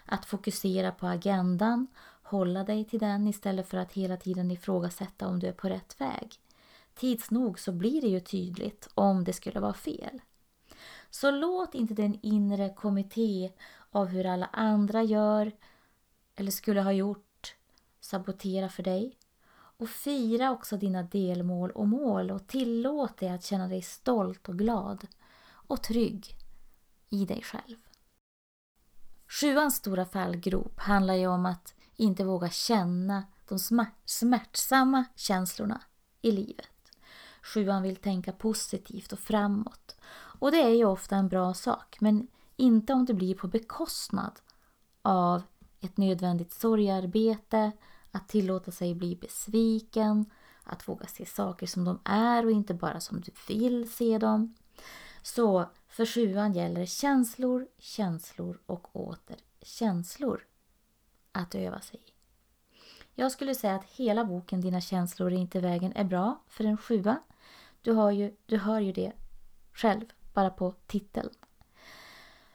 Att 0.06 0.26
fokusera 0.26 0.92
på 0.92 1.08
agendan, 1.08 1.88
hålla 2.24 2.64
dig 2.64 2.86
till 2.86 3.00
den 3.00 3.28
istället 3.28 3.68
för 3.68 3.78
att 3.78 3.94
hela 3.94 4.18
tiden 4.18 4.52
ifrågasätta 4.52 5.28
om 5.28 5.40
du 5.40 5.48
är 5.48 5.54
på 5.54 5.70
rätt 5.70 6.02
väg. 6.02 6.36
Tids 6.96 7.32
nog 7.32 7.60
så 7.60 7.72
blir 7.72 8.02
det 8.02 8.08
ju 8.08 8.20
tydligt 8.20 8.90
om 8.94 9.24
det 9.24 9.34
skulle 9.34 9.60
vara 9.60 9.74
fel. 9.74 10.22
Så 11.16 11.32
låt 11.32 11.76
inte 11.76 11.94
den 11.94 12.20
inre 12.22 12.70
kommitté 12.70 13.52
av 13.92 14.08
hur 14.08 14.26
alla 14.26 14.46
andra 14.46 15.04
gör 15.04 15.52
eller 16.36 16.52
skulle 16.52 16.82
ha 16.82 16.92
gjort 16.92 17.56
sabotera 18.00 18.70
för 18.70 18.84
dig. 18.84 19.18
Och 19.78 19.90
fira 19.90 20.52
också 20.52 20.78
dina 20.78 21.04
delmål 21.04 21.72
och 21.72 21.88
mål 21.88 22.32
och 22.32 22.48
tillåt 22.48 23.18
dig 23.18 23.30
att 23.30 23.44
känna 23.44 23.68
dig 23.68 23.82
stolt 23.82 24.50
och 24.50 24.58
glad 24.58 25.08
och 25.48 25.84
trygg 25.84 26.36
i 27.10 27.26
dig 27.26 27.42
själv. 27.42 27.78
Sjuans 29.28 29.76
stora 29.76 30.06
fallgrop 30.06 30.80
handlar 30.80 31.14
ju 31.14 31.28
om 31.28 31.46
att 31.46 31.74
inte 31.96 32.24
våga 32.24 32.50
känna 32.50 33.24
de 33.48 33.60
smärtsamma 34.06 35.06
känslorna 35.16 35.82
i 36.22 36.32
livet. 36.32 36.92
Sjuan 37.42 37.84
vill 37.84 37.96
tänka 37.96 38.32
positivt 38.32 39.14
och 39.14 39.20
framåt. 39.20 39.96
Och 40.40 40.52
det 40.52 40.62
är 40.62 40.76
ju 40.76 40.86
ofta 40.86 41.16
en 41.16 41.28
bra 41.28 41.54
sak, 41.54 41.98
men 42.00 42.28
inte 42.56 42.94
om 42.94 43.06
det 43.06 43.14
blir 43.14 43.36
på 43.36 43.48
bekostnad 43.48 44.40
av 45.02 45.44
ett 45.82 45.98
nödvändigt 45.98 46.54
sorgarbete, 46.54 47.72
att 48.12 48.28
tillåta 48.28 48.72
sig 48.72 48.96
bli 48.96 49.16
besviken, 49.16 50.26
att 50.64 50.88
våga 50.88 51.08
se 51.08 51.26
saker 51.26 51.68
som 51.68 51.86
de 51.86 52.00
är 52.06 52.46
och 52.46 52.52
inte 52.52 52.74
bara 52.74 53.00
som 53.00 53.22
du 53.22 53.32
vill 53.48 53.92
se 53.92 54.18
dem. 54.18 54.56
Så 55.22 55.70
för 55.88 56.06
sjuan 56.06 56.54
gäller 56.54 56.86
känslor, 56.86 57.68
känslor 57.78 58.60
och 58.66 58.96
åter 58.96 59.38
känslor 59.62 60.42
att 61.32 61.56
öva 61.56 61.82
sig 61.82 62.00
i. 62.06 62.12
Jag 63.16 63.32
skulle 63.32 63.56
säga 63.56 63.76
att 63.76 63.86
hela 63.86 64.26
boken 64.26 64.62
Dina 64.62 64.82
känslor 64.82 65.34
är 65.34 65.38
inte 65.38 65.60
vägen 65.60 65.94
är 65.96 66.04
bra 66.04 66.44
för 66.48 66.64
en 66.64 66.78
sjua. 66.78 67.18
Du, 67.82 67.92
har 67.92 68.12
ju, 68.12 68.36
du 68.46 68.58
hör 68.58 68.80
ju 68.80 68.92
det 68.92 69.14
själv, 69.74 70.06
bara 70.36 70.50
på 70.50 70.74
titeln. 70.88 71.30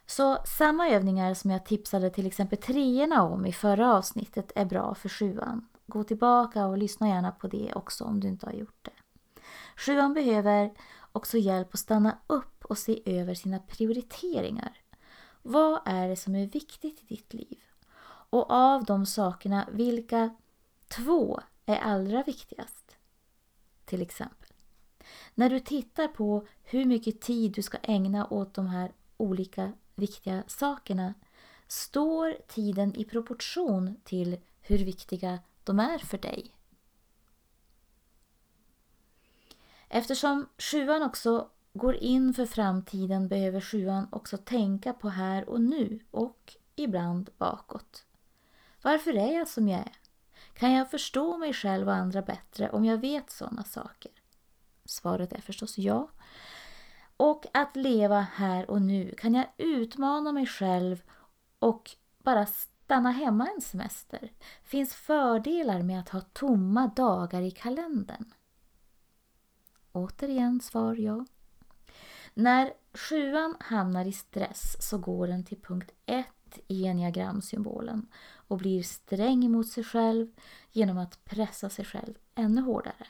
Så 0.07 0.39
samma 0.45 0.89
övningar 0.89 1.35
som 1.35 1.51
jag 1.51 1.65
tipsade 1.65 2.11
till 2.11 2.27
exempel 2.27 2.59
treorna 2.59 3.23
om 3.23 3.47
i 3.47 3.53
förra 3.53 3.95
avsnittet 3.95 4.53
är 4.55 4.65
bra 4.65 4.95
för 4.95 5.09
sjuan. 5.09 5.69
Gå 5.87 6.05
tillbaka 6.05 6.67
och 6.67 6.79
lyssna 6.79 7.09
gärna 7.09 7.33
på 7.33 7.49
det 7.49 7.73
också 7.75 8.05
om 8.05 8.21
du 8.21 8.29
inte 8.29 8.47
har 8.47 8.53
gjort 8.53 8.79
det. 8.83 8.91
Sjuan 9.77 10.15
behöver 10.15 10.73
också 11.13 11.39
hjälp 11.39 11.75
att 11.75 11.81
stanna 11.81 12.19
upp 12.27 12.65
och 12.65 12.79
se 12.79 13.03
över 13.05 13.35
sina 13.35 13.59
prioriteringar. 13.59 14.81
Vad 15.43 15.81
är 15.85 16.09
det 16.09 16.17
som 16.17 16.35
är 16.35 16.47
viktigt 16.47 17.03
i 17.03 17.07
ditt 17.07 17.35
liv? 17.35 17.59
Och 18.31 18.51
av 18.51 18.85
de 18.85 19.07
sakerna, 19.07 19.69
vilka 19.73 20.35
två 20.89 21.41
är 21.67 21.79
allra 21.79 22.23
viktigast? 22.23 22.97
Till 23.85 24.03
exempel. 24.03 24.50
När 25.35 25.51
du 25.51 25.61
tittar 25.61 26.09
på 26.09 26.47
hur 26.63 26.85
mycket 26.85 27.21
tid 27.21 27.53
du 27.53 27.63
ska 27.63 27.79
ägna 27.83 28.27
åt 28.27 28.55
de 28.55 28.67
här 28.67 28.93
olika 29.17 29.73
viktiga 29.95 30.43
sakerna 30.47 31.15
står 31.67 32.37
tiden 32.49 32.97
i 32.97 33.05
proportion 33.05 33.97
till 34.05 34.39
hur 34.61 34.79
viktiga 34.79 35.39
de 35.65 35.81
är 35.81 35.99
för 35.99 36.19
dig. 36.19 36.53
Eftersom 39.89 40.49
sjuan 40.59 41.03
också 41.03 41.49
går 41.73 41.95
in 41.95 42.35
för 42.35 42.47
framtiden 42.47 43.29
behöver 43.29 43.61
sjuan 43.61 44.09
också 44.13 44.37
tänka 44.37 44.93
på 44.93 45.09
här 45.09 45.49
och 45.49 45.61
nu 45.61 46.01
och 46.11 46.57
ibland 46.77 47.31
bakåt. 47.39 48.05
Varför 48.83 49.17
är 49.17 49.39
jag 49.39 49.49
som 49.49 49.69
jag 49.69 49.81
är? 49.81 49.97
Kan 50.55 50.73
jag 50.73 50.91
förstå 50.91 51.39
mig 51.39 51.53
själv 51.53 51.89
och 51.89 51.95
andra 51.95 52.23
bättre 52.23 52.71
om 52.71 52.85
jag 52.85 52.99
vet 52.99 53.31
sådana 53.31 53.65
saker? 53.65 54.13
Svaret 54.91 55.33
är 55.33 55.41
förstås 55.41 55.79
ja. 55.79 56.09
Och 57.17 57.47
att 57.53 57.77
leva 57.77 58.21
här 58.21 58.71
och 58.71 58.83
nu. 58.83 59.15
Kan 59.19 59.35
jag 59.35 59.47
utmana 59.59 60.33
mig 60.33 60.47
själv 60.47 61.03
och 61.59 61.91
bara 62.19 62.47
stanna 62.47 63.11
hemma 63.11 63.49
en 63.55 63.61
semester? 63.61 64.33
Finns 64.63 64.95
fördelar 64.95 65.83
med 65.83 66.01
att 66.01 66.09
ha 66.09 66.21
tomma 66.21 66.87
dagar 66.87 67.43
i 67.43 67.51
kalendern? 67.51 68.33
Återigen 69.93 70.61
svar 70.61 70.95
ja. 70.95 71.27
När 72.35 72.73
sjuan 72.95 73.57
hamnar 73.61 74.05
i 74.05 74.13
stress 74.13 74.89
så 74.89 74.99
går 74.99 75.27
den 75.27 75.45
till 75.45 75.61
punkt 75.61 75.91
1 76.07 76.27
i 76.69 76.87
enneagramsymbolen 76.87 78.09
och 78.49 78.59
blir 78.59 78.83
sträng 78.83 79.51
mot 79.51 79.69
sig 79.69 79.85
själv 79.85 80.27
genom 80.73 80.99
att 80.99 81.25
pressa 81.25 81.71
sig 81.71 81.85
själv 81.85 82.15
ännu 82.35 82.61
hårdare. 82.61 83.07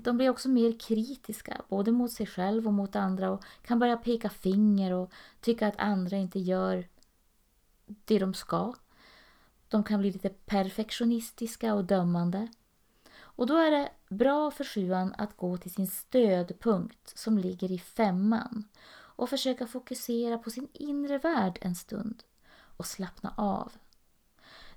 De 0.00 0.16
blir 0.16 0.30
också 0.30 0.48
mer 0.48 0.78
kritiska, 0.78 1.62
både 1.68 1.92
mot 1.92 2.12
sig 2.12 2.26
själv 2.26 2.66
och 2.66 2.72
mot 2.72 2.96
andra 2.96 3.30
och 3.30 3.44
kan 3.62 3.78
börja 3.78 3.96
peka 3.96 4.30
finger 4.30 4.92
och 4.92 5.12
tycka 5.40 5.66
att 5.66 5.78
andra 5.78 6.16
inte 6.16 6.38
gör 6.38 6.88
det 8.04 8.18
de 8.18 8.34
ska. 8.34 8.74
De 9.68 9.84
kan 9.84 10.00
bli 10.00 10.12
lite 10.12 10.28
perfektionistiska 10.28 11.74
och 11.74 11.84
dömande. 11.84 12.48
Och 13.14 13.46
då 13.46 13.56
är 13.56 13.70
det 13.70 13.90
bra 14.08 14.50
för 14.50 14.64
sjuan 14.64 15.14
att 15.18 15.36
gå 15.36 15.56
till 15.56 15.74
sin 15.74 15.86
stödpunkt 15.86 17.18
som 17.18 17.38
ligger 17.38 17.72
i 17.72 17.78
femman 17.78 18.68
och 18.94 19.28
försöka 19.28 19.66
fokusera 19.66 20.38
på 20.38 20.50
sin 20.50 20.68
inre 20.72 21.18
värld 21.18 21.58
en 21.60 21.74
stund 21.74 22.22
och 22.76 22.86
slappna 22.86 23.34
av. 23.36 23.72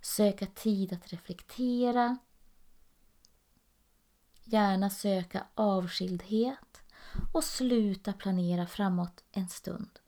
Söka 0.02 0.46
tid 0.46 0.94
att 0.94 1.14
reflektera. 1.14 2.18
Gärna 4.48 4.90
söka 4.90 5.46
avskildhet 5.56 6.82
och 7.34 7.44
sluta 7.44 8.14
planera 8.14 8.68
framåt 8.68 9.24
en 9.32 9.50
stund. 9.50 10.00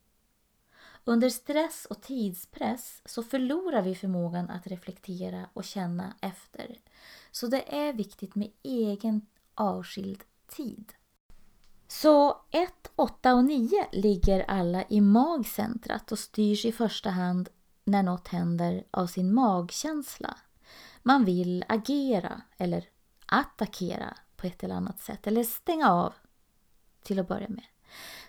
Under 1.03 1.29
stress 1.29 1.87
och 1.89 2.01
tidspress 2.01 3.01
så 3.05 3.23
förlorar 3.23 3.81
vi 3.81 3.95
förmågan 3.95 4.49
att 4.49 4.67
reflektera 4.67 5.49
och 5.53 5.63
känna 5.63 6.13
efter. 6.21 6.79
Så 7.31 7.47
det 7.47 7.75
är 7.75 7.93
viktigt 7.93 8.35
med 8.35 8.51
egen 8.63 9.25
avskild 9.55 10.23
tid. 10.47 10.93
Så 11.87 12.41
1, 12.51 12.91
8 12.95 13.33
och 13.33 13.45
9 13.45 13.87
ligger 13.91 14.45
alla 14.47 14.83
i 14.89 15.01
magcentrat 15.01 16.11
och 16.11 16.19
styrs 16.19 16.65
i 16.65 16.71
första 16.71 17.09
hand 17.09 17.49
när 17.83 18.03
något 18.03 18.27
händer 18.27 18.83
av 18.91 19.07
sin 19.07 19.33
magkänsla. 19.33 20.37
Man 21.03 21.25
vill 21.25 21.65
agera 21.67 22.41
eller 22.57 22.89
attackera 23.25 24.17
på 24.37 24.47
ett 24.47 24.63
eller 24.63 24.75
annat 24.75 24.99
sätt 24.99 25.27
eller 25.27 25.43
stänga 25.43 25.91
av 25.91 26.13
till 27.03 27.19
att 27.19 27.27
börja 27.27 27.49
med. 27.49 27.63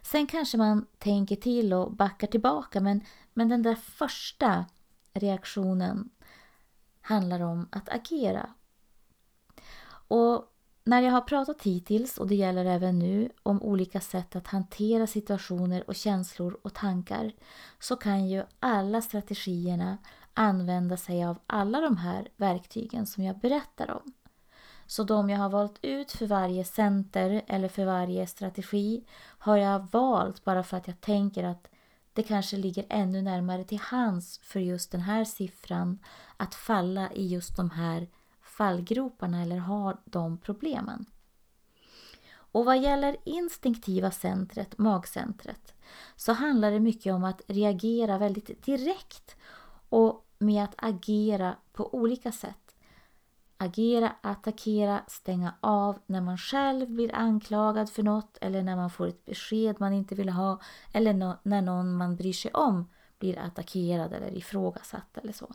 Sen 0.03 0.27
kanske 0.27 0.59
man 0.59 0.87
tänker 0.99 1.37
till 1.37 1.73
och 1.73 1.93
backar 1.93 2.27
tillbaka 2.27 2.81
men, 2.81 3.01
men 3.35 3.49
den 3.49 3.63
där 3.63 3.75
första 3.75 4.65
reaktionen 5.13 6.11
handlar 7.01 7.41
om 7.41 7.69
att 7.73 7.89
agera. 7.89 8.51
Och 10.09 10.55
när 10.85 11.03
jag 11.03 11.13
har 11.13 11.21
pratat 11.21 11.63
hittills, 11.63 12.19
och 12.19 12.29
det 12.29 12.35
gäller 12.35 12.65
även 12.65 12.99
nu, 12.99 13.31
om 13.43 13.63
olika 13.63 14.01
sätt 14.01 14.37
att 14.37 14.47
hantera 14.47 15.07
situationer 15.07 15.85
och 15.87 15.95
känslor 15.95 16.59
och 16.63 16.75
tankar 16.75 17.33
så 17.79 17.97
kan 17.97 18.29
ju 18.29 18.45
alla 18.61 19.03
strategierna 19.03 19.99
använda 20.35 20.97
sig 20.97 21.25
av 21.25 21.39
alla 21.47 21.81
de 21.81 21.97
här 21.97 22.29
verktygen 22.37 23.07
som 23.07 23.25
jag 23.25 23.39
berättar 23.39 23.91
om. 23.91 24.13
Så 24.91 25.05
de 25.05 25.31
jag 25.31 25.39
har 25.39 25.49
valt 25.49 25.79
ut 25.83 26.13
för 26.13 26.27
varje 26.27 26.65
center 26.65 27.43
eller 27.47 27.69
för 27.69 27.85
varje 27.85 28.27
strategi 28.27 29.05
har 29.39 29.57
jag 29.57 29.89
valt 29.93 30.45
bara 30.45 30.63
för 30.63 30.77
att 30.77 30.87
jag 30.87 31.01
tänker 31.01 31.45
att 31.45 31.69
det 32.13 32.23
kanske 32.23 32.57
ligger 32.57 32.87
ännu 32.89 33.23
närmare 33.23 33.65
till 33.65 33.79
hands 33.79 34.41
för 34.43 34.61
just 34.61 34.93
den 34.93 35.01
här 35.01 35.25
siffran 35.25 35.99
att 36.37 36.55
falla 36.55 37.13
i 37.13 37.27
just 37.27 37.57
de 37.57 37.71
här 37.71 38.09
fallgroparna 38.41 39.43
eller 39.43 39.59
ha 39.59 40.01
de 40.05 40.39
problemen. 40.39 41.07
Och 42.31 42.65
vad 42.65 42.83
gäller 42.83 43.17
instinktiva 43.25 44.11
centret, 44.11 44.79
magcentret, 44.79 45.75
så 46.17 46.33
handlar 46.33 46.71
det 46.71 46.81
mycket 46.81 47.15
om 47.15 47.25
att 47.25 47.43
reagera 47.47 48.19
väldigt 48.19 48.65
direkt 48.65 49.37
och 49.89 50.27
med 50.39 50.65
att 50.65 50.75
agera 50.77 51.57
på 51.73 51.95
olika 51.95 52.33
sätt 52.33 52.68
agera, 53.59 54.13
attackera, 54.21 55.03
stänga 55.07 55.55
av 55.61 55.99
när 56.07 56.21
man 56.21 56.39
själv 56.39 56.91
blir 56.91 57.15
anklagad 57.15 57.91
för 57.91 58.03
något 58.03 58.39
eller 58.41 58.63
när 58.63 58.77
man 58.77 58.91
får 58.91 59.07
ett 59.07 59.25
besked 59.25 59.77
man 59.81 59.93
inte 59.93 60.15
vill 60.15 60.29
ha 60.29 60.61
eller 60.93 61.15
no 61.15 61.37
när 61.43 61.63
någon 61.63 61.97
man 61.97 62.17
bryr 62.17 62.33
sig 62.33 62.51
om 62.53 62.91
blir 63.19 63.39
attackerad 63.39 64.13
eller 64.13 64.37
ifrågasatt 64.37 65.19
eller 65.19 65.33
så. 65.33 65.55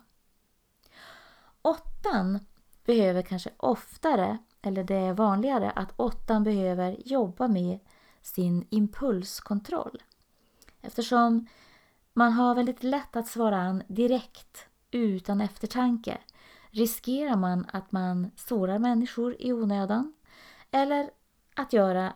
Åttan 1.62 2.38
behöver 2.84 3.22
kanske 3.22 3.50
oftare, 3.56 4.38
eller 4.62 4.84
det 4.84 4.96
är 4.96 5.12
vanligare, 5.12 5.70
att 5.70 5.92
åttan 5.96 6.44
behöver 6.44 6.96
jobba 7.08 7.48
med 7.48 7.78
sin 8.22 8.66
impulskontroll. 8.70 10.02
Eftersom 10.82 11.46
man 12.12 12.32
har 12.32 12.54
väldigt 12.54 12.82
lätt 12.82 13.16
att 13.16 13.28
svara 13.28 13.56
an 13.56 13.82
direkt 13.88 14.66
utan 14.90 15.40
eftertanke 15.40 16.18
riskerar 16.74 17.36
man 17.36 17.66
att 17.72 17.92
man 17.92 18.30
sårar 18.36 18.78
människor 18.78 19.36
i 19.38 19.52
onödan 19.52 20.14
eller 20.70 21.10
att 21.56 21.72
göra 21.72 22.12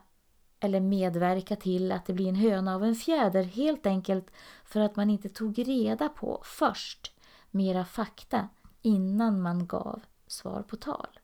eller 0.60 0.80
medverka 0.80 1.56
till 1.56 1.92
att 1.92 2.06
det 2.06 2.12
blir 2.12 2.28
en 2.28 2.34
höna 2.34 2.74
av 2.74 2.84
en 2.84 2.94
fjäder 2.94 3.42
helt 3.42 3.86
enkelt 3.86 4.30
för 4.64 4.80
att 4.80 4.96
man 4.96 5.10
inte 5.10 5.28
tog 5.28 5.68
reda 5.68 6.08
på 6.08 6.40
först 6.44 7.12
mera 7.50 7.84
fakta 7.84 8.48
innan 8.82 9.42
man 9.42 9.66
gav 9.66 10.02
svar 10.26 10.62
på 10.62 10.76
tal. 10.76 11.18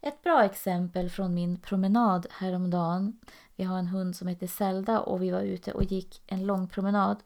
Ett 0.00 0.22
bra 0.22 0.44
exempel 0.44 1.10
från 1.10 1.34
min 1.34 1.56
promenad 1.56 2.26
häromdagen. 2.30 3.20
Vi 3.56 3.64
har 3.64 3.78
en 3.78 3.86
hund 3.86 4.16
som 4.16 4.28
heter 4.28 4.46
Zelda 4.46 5.00
och 5.00 5.22
vi 5.22 5.30
var 5.30 5.40
ute 5.40 5.72
och 5.72 5.84
gick 5.84 6.22
en 6.26 6.46
lång 6.46 6.68
promenad 6.68 7.22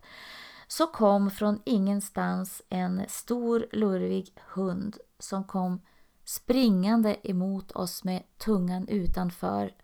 så 0.77 0.87
kom 0.87 1.31
från 1.31 1.63
ingenstans 1.65 2.63
en 2.69 3.05
stor 3.09 3.67
lurvig 3.73 4.33
hund 4.55 4.99
som 5.19 5.45
kom 5.45 5.81
springande 6.25 7.17
emot 7.23 7.73
oss 7.73 8.05
med 8.05 8.23
tungan 8.39 8.89
utanför. 8.89 9.75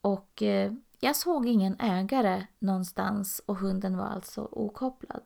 Och 0.00 0.42
eh, 0.42 0.72
jag 1.00 1.16
såg 1.16 1.46
ingen 1.46 1.80
ägare 1.80 2.46
någonstans 2.58 3.42
och 3.46 3.56
hunden 3.56 3.96
var 3.96 4.06
alltså 4.06 4.48
okopplad. 4.52 5.22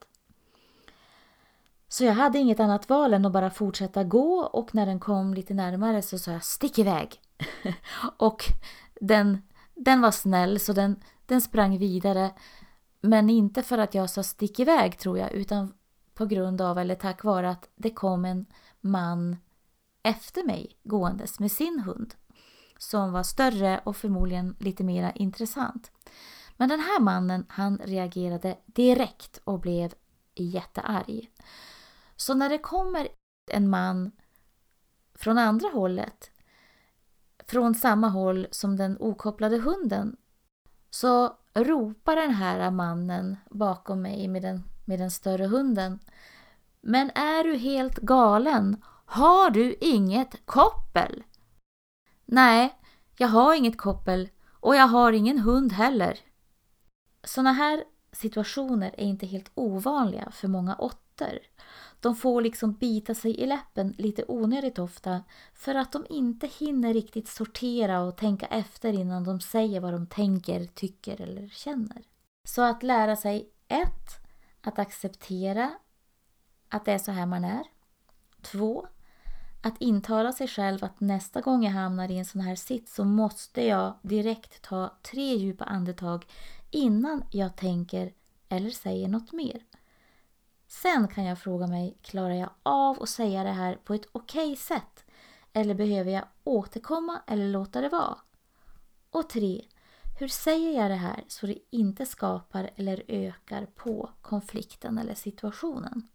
Så 1.88 2.04
jag 2.04 2.14
hade 2.14 2.38
inget 2.38 2.60
annat 2.60 2.88
val 2.88 3.14
än 3.14 3.26
att 3.26 3.32
bara 3.32 3.50
fortsätta 3.50 4.04
gå 4.04 4.40
och 4.40 4.74
när 4.74 4.86
den 4.86 5.00
kom 5.00 5.34
lite 5.34 5.54
närmare 5.54 6.02
så 6.02 6.18
sa 6.18 6.30
jag 6.30 6.44
stick 6.44 6.78
iväg. 6.78 7.20
och 8.16 8.44
den, 9.00 9.42
den 9.74 10.00
var 10.00 10.10
snäll 10.10 10.60
så 10.60 10.72
den, 10.72 11.02
den 11.26 11.40
sprang 11.40 11.78
vidare 11.78 12.30
men 13.04 13.30
inte 13.30 13.62
för 13.62 13.78
att 13.78 13.94
jag 13.94 14.10
sa 14.10 14.22
stick 14.22 14.60
iväg 14.60 14.98
tror 14.98 15.18
jag, 15.18 15.32
utan 15.32 15.74
på 16.14 16.26
grund 16.26 16.60
av 16.60 16.78
eller 16.78 16.94
tack 16.94 17.24
vare 17.24 17.50
att 17.50 17.68
det 17.74 17.90
kom 17.90 18.24
en 18.24 18.46
man 18.80 19.36
efter 20.02 20.44
mig 20.44 20.78
gåendes 20.84 21.40
med 21.40 21.52
sin 21.52 21.80
hund. 21.80 22.14
Som 22.78 23.12
var 23.12 23.22
större 23.22 23.80
och 23.84 23.96
förmodligen 23.96 24.56
lite 24.58 24.84
mer 24.84 25.12
intressant. 25.14 25.90
Men 26.56 26.68
den 26.68 26.80
här 26.80 27.00
mannen 27.00 27.46
han 27.48 27.78
reagerade 27.78 28.58
direkt 28.66 29.40
och 29.44 29.60
blev 29.60 29.94
jättearg. 30.34 31.30
Så 32.16 32.34
när 32.34 32.48
det 32.48 32.58
kommer 32.58 33.08
en 33.50 33.70
man 33.70 34.10
från 35.14 35.38
andra 35.38 35.68
hållet, 35.68 36.30
från 37.46 37.74
samma 37.74 38.08
håll 38.08 38.46
som 38.50 38.76
den 38.76 38.96
okopplade 39.00 39.58
hunden, 39.58 40.16
så 40.90 41.36
ropar 41.54 42.16
den 42.16 42.30
här 42.30 42.70
mannen 42.70 43.36
bakom 43.50 44.02
mig 44.02 44.28
med 44.28 44.42
den, 44.42 44.64
med 44.84 44.98
den 44.98 45.10
större 45.10 45.46
hunden. 45.46 45.98
Men 46.80 47.10
är 47.10 47.44
du 47.44 47.56
helt 47.56 47.96
galen? 47.96 48.84
Har 49.04 49.50
du 49.50 49.74
inget 49.80 50.46
koppel? 50.46 51.22
Nej, 52.24 52.78
jag 53.16 53.28
har 53.28 53.54
inget 53.54 53.78
koppel 53.78 54.28
och 54.50 54.76
jag 54.76 54.86
har 54.86 55.12
ingen 55.12 55.38
hund 55.38 55.72
heller. 55.72 56.18
Sådana 57.24 57.52
här 57.52 57.84
situationer 58.12 58.94
är 58.98 59.04
inte 59.04 59.26
helt 59.26 59.50
ovanliga 59.54 60.30
för 60.30 60.48
många 60.48 60.76
åttor. 60.76 61.38
De 62.02 62.16
får 62.16 62.42
liksom 62.42 62.72
bita 62.72 63.14
sig 63.14 63.40
i 63.40 63.46
läppen 63.46 63.94
lite 63.98 64.24
onödigt 64.28 64.78
ofta 64.78 65.24
för 65.54 65.74
att 65.74 65.92
de 65.92 66.06
inte 66.08 66.46
hinner 66.58 66.94
riktigt 66.94 67.28
sortera 67.28 68.00
och 68.00 68.16
tänka 68.16 68.46
efter 68.46 68.92
innan 68.92 69.24
de 69.24 69.40
säger 69.40 69.80
vad 69.80 69.92
de 69.92 70.06
tänker, 70.06 70.64
tycker 70.64 71.20
eller 71.20 71.48
känner. 71.48 72.02
Så 72.44 72.62
att 72.62 72.82
lära 72.82 73.16
sig 73.16 73.50
1. 73.68 73.88
Att 74.60 74.78
acceptera 74.78 75.70
att 76.68 76.84
det 76.84 76.92
är 76.92 76.98
så 76.98 77.12
här 77.12 77.26
man 77.26 77.44
är. 77.44 77.62
2. 78.42 78.86
Att 79.62 79.82
intala 79.82 80.32
sig 80.32 80.48
själv 80.48 80.84
att 80.84 81.00
nästa 81.00 81.40
gång 81.40 81.64
jag 81.64 81.72
hamnar 81.72 82.10
i 82.10 82.18
en 82.18 82.24
sån 82.24 82.40
här 82.40 82.56
sits 82.56 82.94
så 82.94 83.04
måste 83.04 83.64
jag 83.66 83.98
direkt 84.02 84.62
ta 84.62 84.98
tre 85.02 85.34
djupa 85.34 85.64
andetag 85.64 86.26
innan 86.70 87.24
jag 87.30 87.56
tänker 87.56 88.12
eller 88.48 88.70
säger 88.70 89.08
något 89.08 89.32
mer. 89.32 89.62
Sen 90.72 91.08
kan 91.08 91.24
jag 91.24 91.38
fråga 91.38 91.66
mig, 91.66 91.98
klarar 92.02 92.34
jag 92.34 92.50
av 92.62 93.02
att 93.02 93.08
säga 93.08 93.44
det 93.44 93.50
här 93.50 93.74
på 93.84 93.94
ett 93.94 94.06
okej 94.12 94.52
okay 94.52 94.56
sätt? 94.56 95.04
Eller 95.52 95.74
behöver 95.74 96.10
jag 96.10 96.24
återkomma 96.44 97.20
eller 97.26 97.48
låta 97.48 97.80
det 97.80 97.88
vara? 97.88 98.18
Och 99.10 99.28
tre, 99.28 99.64
hur 100.18 100.28
säger 100.28 100.80
jag 100.80 100.90
det 100.90 100.96
här 100.96 101.24
så 101.28 101.46
det 101.46 101.58
inte 101.70 102.06
skapar 102.06 102.70
eller 102.76 103.02
ökar 103.08 103.66
på 103.66 104.10
konflikten 104.22 104.98
eller 104.98 105.14
situationen? 105.14 106.08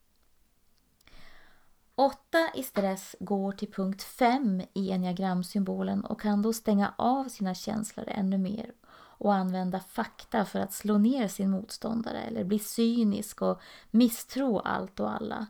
8 1.96 2.18
i 2.56 2.64
stress 2.64 3.16
går 3.20 3.52
till 3.52 3.72
punkt 3.72 4.04
5 4.04 4.62
i 4.74 4.92
enneagramsymbolen 4.92 6.06
och 6.06 6.22
kan 6.22 6.42
då 6.42 6.54
stänga 6.54 6.94
av 6.98 7.26
sina 7.26 7.56
känslor 7.56 8.06
ännu 8.08 8.38
mer 8.38 8.72
och 9.18 9.34
använda 9.34 9.80
fakta 9.80 10.46
för 10.46 10.60
att 10.60 10.74
slå 10.74 10.98
ner 10.98 11.28
sin 11.28 11.50
motståndare 11.50 12.22
eller 12.22 12.44
bli 12.44 12.60
cynisk 12.60 13.42
och 13.42 13.62
misstro 13.92 14.60
allt 14.60 15.00
och 15.00 15.12
alla. 15.12 15.48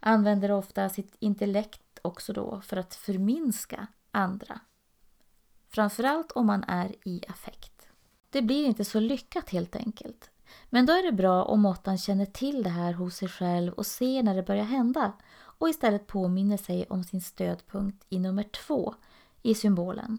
Använder 0.00 0.50
ofta 0.50 0.88
sitt 0.88 1.16
intellekt 1.18 1.98
också 2.02 2.32
då 2.32 2.60
för 2.60 2.76
att 2.76 2.94
förminska 2.94 3.86
andra. 4.10 4.60
Framförallt 5.68 6.32
om 6.32 6.46
man 6.46 6.64
är 6.64 6.94
i 7.04 7.24
affekt. 7.28 7.88
Det 8.30 8.42
blir 8.42 8.64
inte 8.64 8.84
så 8.84 9.00
lyckat 9.00 9.50
helt 9.50 9.76
enkelt. 9.76 10.30
Men 10.70 10.86
då 10.86 10.92
är 10.92 11.02
det 11.02 11.12
bra 11.12 11.42
om 11.42 11.60
måttan 11.60 11.98
känner 11.98 12.26
till 12.26 12.62
det 12.62 12.70
här 12.70 12.92
hos 12.92 13.16
sig 13.16 13.28
själv 13.28 13.72
och 13.72 13.86
ser 13.86 14.22
när 14.22 14.34
det 14.34 14.42
börjar 14.42 14.64
hända 14.64 15.12
och 15.36 15.68
istället 15.68 16.06
påminner 16.06 16.56
sig 16.56 16.86
om 16.88 17.04
sin 17.04 17.20
stödpunkt 17.20 18.04
i 18.08 18.18
nummer 18.18 18.42
två 18.42 18.94
i 19.42 19.54
symbolen 19.54 20.18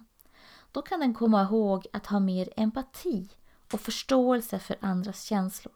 då 0.76 0.82
kan 0.82 1.00
den 1.00 1.14
komma 1.14 1.44
ihåg 1.44 1.88
att 1.94 2.06
ha 2.06 2.20
mer 2.20 2.50
empati 2.58 3.30
och 3.74 3.80
förståelse 3.80 4.60
för 4.60 4.78
andras 4.80 5.24
känslor. 5.24 5.76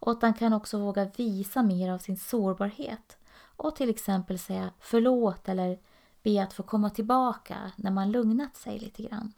Åttan 0.00 0.34
kan 0.34 0.52
också 0.52 0.78
våga 0.78 1.04
visa 1.04 1.62
mer 1.62 1.92
av 1.92 1.98
sin 1.98 2.16
sårbarhet 2.16 3.18
och 3.56 3.76
till 3.76 3.90
exempel 3.90 4.38
säga 4.38 4.70
förlåt 4.80 5.48
eller 5.48 5.78
be 6.22 6.42
att 6.42 6.52
få 6.52 6.62
komma 6.62 6.90
tillbaka 6.90 7.72
när 7.76 7.90
man 7.90 8.12
lugnat 8.12 8.56
sig 8.56 8.78
lite 8.78 9.02
grann. 9.02 9.32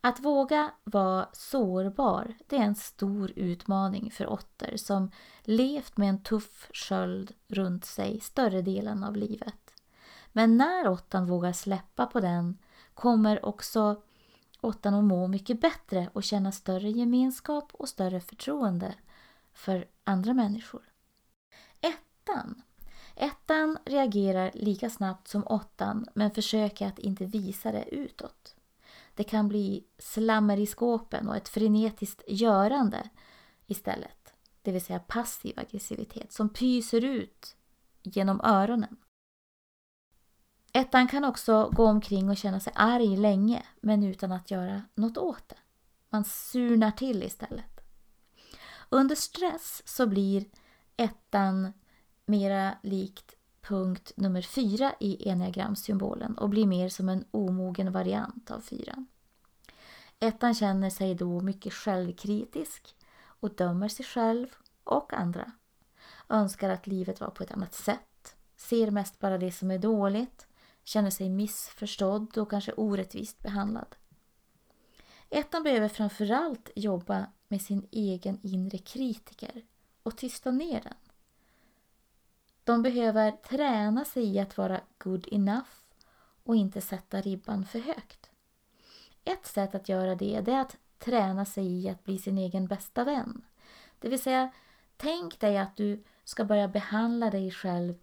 Att 0.00 0.20
våga 0.20 0.70
vara 0.84 1.28
sårbar, 1.32 2.34
det 2.46 2.56
är 2.56 2.62
en 2.62 2.74
stor 2.74 3.32
utmaning 3.36 4.10
för 4.10 4.26
åttor 4.26 4.76
som 4.76 5.10
levt 5.42 5.96
med 5.96 6.08
en 6.08 6.22
tuff 6.22 6.70
sköld 6.72 7.32
runt 7.48 7.84
sig 7.84 8.20
större 8.20 8.62
delen 8.62 9.04
av 9.04 9.16
livet. 9.16 9.74
Men 10.32 10.56
när 10.56 10.88
åttan 10.88 11.26
vågar 11.26 11.52
släppa 11.52 12.06
på 12.06 12.20
den 12.20 12.58
kommer 12.94 13.44
också 13.44 14.02
åttan 14.60 14.94
att 14.94 15.04
må 15.04 15.26
mycket 15.26 15.60
bättre 15.60 16.08
och 16.12 16.24
känna 16.24 16.52
större 16.52 16.90
gemenskap 16.90 17.70
och 17.72 17.88
större 17.88 18.20
förtroende 18.20 18.94
för 19.52 19.86
andra 20.04 20.34
människor. 20.34 20.82
Ettan. 21.80 22.62
Ettan 23.16 23.78
reagerar 23.84 24.50
lika 24.54 24.90
snabbt 24.90 25.28
som 25.28 25.46
åttan 25.46 26.06
men 26.14 26.30
försöker 26.30 26.86
att 26.86 26.98
inte 26.98 27.24
visa 27.24 27.72
det 27.72 27.94
utåt. 27.94 28.56
Det 29.14 29.24
kan 29.24 29.48
bli 29.48 29.84
slammer 29.98 30.56
i 30.56 30.66
skåpen 30.66 31.28
och 31.28 31.36
ett 31.36 31.48
frenetiskt 31.48 32.22
görande 32.26 33.08
istället. 33.66 34.34
Det 34.62 34.72
vill 34.72 34.84
säga 34.84 34.98
passiv 34.98 35.58
aggressivitet 35.58 36.32
som 36.32 36.48
pyser 36.48 37.04
ut 37.04 37.56
genom 38.02 38.40
öronen. 38.40 38.96
Ettan 40.76 41.08
kan 41.08 41.24
också 41.24 41.70
gå 41.72 41.86
omkring 41.86 42.30
och 42.30 42.36
känna 42.36 42.60
sig 42.60 42.72
arg 42.76 43.16
länge 43.16 43.62
men 43.80 44.02
utan 44.02 44.32
att 44.32 44.50
göra 44.50 44.82
något 44.94 45.18
åt 45.18 45.48
det. 45.48 45.56
Man 46.10 46.24
surnar 46.24 46.90
till 46.90 47.22
istället. 47.22 47.80
Under 48.88 49.14
stress 49.14 49.82
så 49.84 50.06
blir 50.06 50.44
ettan 50.96 51.72
mera 52.26 52.74
likt 52.82 53.34
punkt 53.60 54.12
nummer 54.16 54.42
fyra 54.42 54.94
i 55.00 55.30
enneagramsymbolen 55.30 56.38
och 56.38 56.48
blir 56.48 56.66
mer 56.66 56.88
som 56.88 57.08
en 57.08 57.24
omogen 57.30 57.92
variant 57.92 58.50
av 58.50 58.60
fyran. 58.60 59.06
Ettan 60.20 60.54
känner 60.54 60.90
sig 60.90 61.14
då 61.14 61.40
mycket 61.40 61.72
självkritisk 61.72 62.96
och 63.24 63.54
dömer 63.54 63.88
sig 63.88 64.04
själv 64.04 64.46
och 64.84 65.12
andra. 65.12 65.52
Önskar 66.28 66.70
att 66.70 66.86
livet 66.86 67.20
var 67.20 67.30
på 67.30 67.42
ett 67.42 67.52
annat 67.52 67.74
sätt, 67.74 68.36
ser 68.56 68.90
mest 68.90 69.18
bara 69.18 69.38
det 69.38 69.52
som 69.52 69.70
är 69.70 69.78
dåligt, 69.78 70.46
känner 70.84 71.10
sig 71.10 71.28
missförstådd 71.28 72.38
och 72.38 72.50
kanske 72.50 72.72
orättvist 72.72 73.42
behandlad. 73.42 73.96
Ettan 75.30 75.62
behöver 75.62 75.88
framförallt 75.88 76.70
jobba 76.76 77.26
med 77.48 77.62
sin 77.62 77.88
egen 77.90 78.38
inre 78.42 78.78
kritiker 78.78 79.62
och 80.02 80.16
tysta 80.16 80.50
ner 80.50 80.80
den. 80.80 80.94
De 82.64 82.82
behöver 82.82 83.30
träna 83.30 84.04
sig 84.04 84.24
i 84.24 84.38
att 84.38 84.58
vara 84.58 84.80
good 84.98 85.28
enough 85.32 85.70
och 86.44 86.56
inte 86.56 86.80
sätta 86.80 87.20
ribban 87.20 87.66
för 87.66 87.78
högt. 87.78 88.30
Ett 89.24 89.46
sätt 89.46 89.74
att 89.74 89.88
göra 89.88 90.14
det, 90.14 90.40
det 90.40 90.52
är 90.52 90.60
att 90.60 90.76
träna 90.98 91.44
sig 91.44 91.66
i 91.66 91.88
att 91.88 92.04
bli 92.04 92.18
sin 92.18 92.38
egen 92.38 92.66
bästa 92.66 93.04
vän. 93.04 93.42
Det 93.98 94.08
vill 94.08 94.22
säga, 94.22 94.52
tänk 94.96 95.40
dig 95.40 95.58
att 95.58 95.76
du 95.76 96.04
ska 96.24 96.44
börja 96.44 96.68
behandla 96.68 97.30
dig 97.30 97.50
själv 97.50 97.94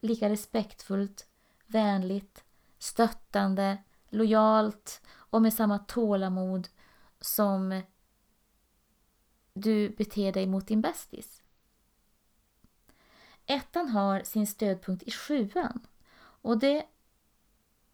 lika 0.00 0.28
respektfullt, 0.28 1.27
vänligt, 1.68 2.44
stöttande, 2.78 3.78
lojalt 4.08 5.02
och 5.08 5.42
med 5.42 5.54
samma 5.54 5.78
tålamod 5.78 6.68
som 7.20 7.82
du 9.52 9.88
beter 9.88 10.32
dig 10.32 10.46
mot 10.46 10.66
din 10.66 10.80
bästis. 10.80 11.42
Ettan 13.46 13.88
har 13.88 14.22
sin 14.22 14.46
stödpunkt 14.46 15.02
i 15.02 15.10
sjuan 15.10 15.86
och 16.20 16.58
det 16.58 16.86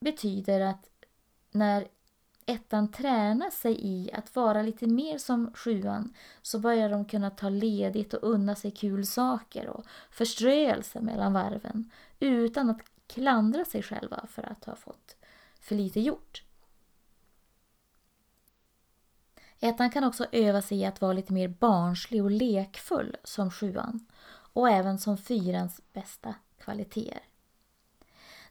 betyder 0.00 0.60
att 0.60 0.90
när 1.50 1.88
ettan 2.46 2.90
tränar 2.90 3.50
sig 3.50 3.86
i 3.86 4.12
att 4.12 4.36
vara 4.36 4.62
lite 4.62 4.86
mer 4.86 5.18
som 5.18 5.52
sjuan 5.54 6.14
så 6.42 6.58
börjar 6.58 6.88
de 6.88 7.04
kunna 7.04 7.30
ta 7.30 7.48
ledigt 7.48 8.14
och 8.14 8.30
unna 8.30 8.54
sig 8.54 8.70
kul 8.70 9.06
saker 9.06 9.68
och 9.68 9.84
förströelse 10.10 11.00
mellan 11.00 11.32
varven 11.32 11.90
utan 12.20 12.70
att 12.70 12.80
klandra 13.06 13.64
sig 13.64 13.82
själva 13.82 14.26
för 14.30 14.42
att 14.42 14.64
ha 14.64 14.76
fått 14.76 15.16
för 15.60 15.74
lite 15.74 16.00
gjort. 16.00 16.42
Ettan 19.60 19.90
kan 19.90 20.04
också 20.04 20.26
öva 20.32 20.62
sig 20.62 20.78
i 20.78 20.84
att 20.84 21.00
vara 21.00 21.12
lite 21.12 21.32
mer 21.32 21.48
barnslig 21.48 22.24
och 22.24 22.30
lekfull 22.30 23.16
som 23.24 23.50
sjuan 23.50 24.06
och 24.26 24.70
även 24.70 24.98
som 24.98 25.18
fyrans 25.18 25.80
bästa 25.92 26.34
kvaliteter. 26.58 27.22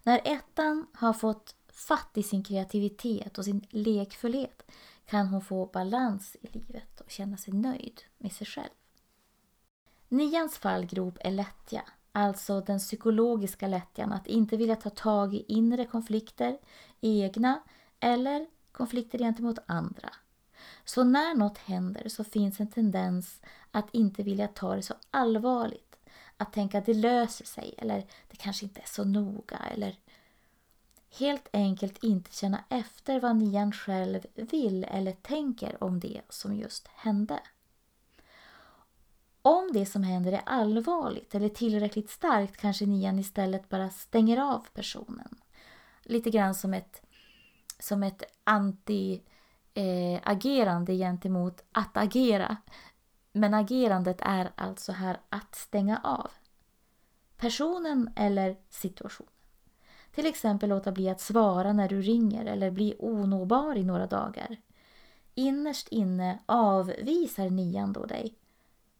När 0.03 0.21
ettan 0.23 0.87
har 0.93 1.13
fått 1.13 1.55
fatt 1.67 2.17
i 2.17 2.23
sin 2.23 2.43
kreativitet 2.43 3.37
och 3.37 3.45
sin 3.45 3.65
lekfullhet 3.69 4.71
kan 5.05 5.27
hon 5.27 5.41
få 5.41 5.65
balans 5.65 6.37
i 6.41 6.47
livet 6.47 7.01
och 7.01 7.11
känna 7.11 7.37
sig 7.37 7.53
nöjd 7.53 8.01
med 8.17 8.31
sig 8.31 8.47
själv. 8.47 8.73
Nians 10.07 10.57
fallgrop 10.57 11.17
är 11.19 11.31
lättja, 11.31 11.83
alltså 12.13 12.61
den 12.61 12.79
psykologiska 12.79 13.67
lättjan 13.67 14.13
att 14.13 14.27
inte 14.27 14.57
vilja 14.57 14.75
ta 14.75 14.89
tag 14.89 15.33
i 15.33 15.45
inre 15.47 15.85
konflikter, 15.85 16.57
egna 17.01 17.63
eller 17.99 18.47
konflikter 18.71 19.19
gentemot 19.19 19.59
andra. 19.65 20.09
Så 20.85 21.03
när 21.03 21.35
något 21.35 21.57
händer 21.57 22.09
så 22.09 22.23
finns 22.23 22.59
en 22.59 22.71
tendens 22.71 23.41
att 23.71 23.87
inte 23.91 24.23
vilja 24.23 24.47
ta 24.47 24.75
det 24.75 24.81
så 24.81 24.93
allvarligt. 25.11 25.95
Att 26.37 26.53
tänka 26.53 26.77
att 26.77 26.85
det 26.85 26.93
löser 26.93 27.45
sig 27.45 27.75
eller 27.77 28.05
det 28.27 28.37
kanske 28.37 28.65
inte 28.65 28.81
är 28.81 28.87
så 28.87 29.03
noga 29.03 29.57
eller 29.57 29.95
helt 31.19 31.47
enkelt 31.53 32.03
inte 32.03 32.35
känna 32.35 32.63
efter 32.69 33.19
vad 33.19 33.35
nian 33.35 33.71
själv 33.71 34.25
vill 34.33 34.83
eller 34.83 35.11
tänker 35.11 35.83
om 35.83 35.99
det 35.99 36.21
som 36.29 36.55
just 36.55 36.87
hände. 36.87 37.39
Om 39.45 39.69
det 39.73 39.85
som 39.85 40.03
händer 40.03 40.31
är 40.31 40.41
allvarligt 40.45 41.35
eller 41.35 41.49
tillräckligt 41.49 42.09
starkt 42.09 42.57
kanske 42.57 42.85
nian 42.85 43.19
istället 43.19 43.69
bara 43.69 43.89
stänger 43.89 44.37
av 44.37 44.67
personen. 44.73 45.35
Lite 46.03 46.29
grann 46.29 46.55
som 46.55 46.73
ett, 46.73 47.01
som 47.79 48.03
ett 48.03 48.23
anti-agerande 48.43 50.91
eh, 50.91 50.97
gentemot 50.97 51.63
att 51.71 51.97
agera. 51.97 52.57
Men 53.31 53.53
agerandet 53.53 54.21
är 54.21 54.51
alltså 54.55 54.91
här 54.91 55.19
att 55.29 55.55
stänga 55.55 56.01
av. 56.03 56.31
Personen 57.37 58.09
eller 58.15 58.57
situationen. 58.69 59.31
Till 60.11 60.25
exempel 60.25 60.69
låta 60.69 60.91
bli 60.91 61.09
att 61.09 61.21
svara 61.21 61.73
när 61.73 61.89
du 61.89 62.01
ringer 62.01 62.45
eller 62.45 62.71
bli 62.71 62.95
onåbar 62.99 63.75
i 63.75 63.83
några 63.83 64.07
dagar. 64.07 64.57
Innerst 65.35 65.87
inne 65.87 66.39
avvisar 66.45 67.49
nian 67.49 67.93
då 67.93 68.05
dig, 68.05 68.37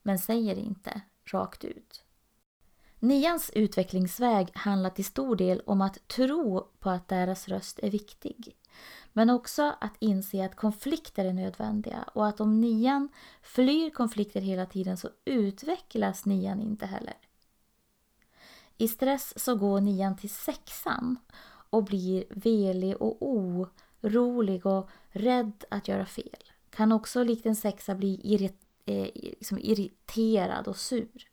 men 0.04 0.20
säger 0.20 0.56
inte 0.56 1.02
rakt 1.26 1.64
ut. 1.64 2.04
Nians 3.00 3.52
utvecklingsväg 3.54 4.52
handlar 4.54 4.90
till 4.90 5.06
stor 5.06 5.36
del 5.36 5.62
om 5.66 5.82
att 5.82 6.08
tro 6.08 6.68
på 6.80 6.90
att 6.90 7.08
deras 7.08 7.48
röst 7.48 7.80
är 7.80 7.90
viktig. 7.90 8.56
Men 9.14 9.30
också 9.30 9.76
att 9.82 9.96
inse 10.00 10.46
att 10.46 10.56
konflikter 10.56 11.26
är 11.26 11.34
nödvändiga 11.34 12.04
och 12.14 12.28
att 12.28 12.40
om 12.40 12.62
nian 12.62 13.10
flyr 13.42 13.90
konflikter 13.90 14.42
hela 14.42 14.66
tiden 14.66 14.98
så 14.98 15.10
utvecklas 15.26 16.26
nian 16.26 16.62
inte 16.62 16.86
heller. 16.86 17.18
I 18.78 18.88
stress 18.88 19.44
så 19.44 19.56
går 19.56 19.82
nian 19.82 20.18
till 20.18 20.30
sexan 20.30 21.16
och 21.70 21.84
blir 21.84 22.24
velig 22.30 23.02
och 23.02 23.18
orolig 23.22 24.66
och 24.66 24.90
rädd 25.10 25.66
att 25.70 25.88
göra 25.88 26.06
fel. 26.06 26.44
Kan 26.70 26.92
också 26.92 27.24
likt 27.24 27.46
en 27.46 27.56
sexa 27.56 27.96
bli 27.96 28.20
irriterad 28.24 28.73
eh, 28.86 29.10
liksom 29.14 29.58
irriterad 29.58 30.68
och 30.68 30.78
sur. 30.78 31.30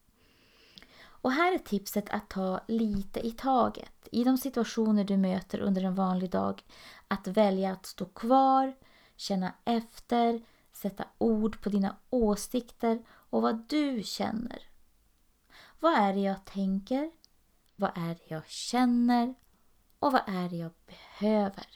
Och 1.22 1.32
här 1.32 1.54
är 1.54 1.58
tipset 1.58 2.10
att 2.10 2.30
ta 2.30 2.60
lite 2.68 3.26
i 3.26 3.30
taget. 3.30 4.08
I 4.12 4.24
de 4.24 4.38
situationer 4.38 5.04
du 5.04 5.16
möter 5.16 5.60
under 5.60 5.84
en 5.84 5.94
vanlig 5.94 6.30
dag. 6.30 6.64
Att 7.08 7.26
välja 7.26 7.72
att 7.72 7.86
stå 7.86 8.04
kvar, 8.04 8.76
känna 9.16 9.54
efter, 9.64 10.42
sätta 10.72 11.04
ord 11.18 11.60
på 11.60 11.68
dina 11.68 11.96
åsikter 12.10 13.02
och 13.08 13.42
vad 13.42 13.68
du 13.68 14.02
känner. 14.04 14.62
Vad 15.80 15.94
är 15.94 16.14
det 16.14 16.20
jag 16.20 16.44
tänker? 16.44 17.10
Vad 17.76 17.90
är 17.94 18.14
det 18.14 18.34
jag 18.34 18.48
känner? 18.48 19.34
Och 19.98 20.12
vad 20.12 20.22
är 20.26 20.48
det 20.48 20.56
jag 20.56 20.72
behöver? 20.86 21.66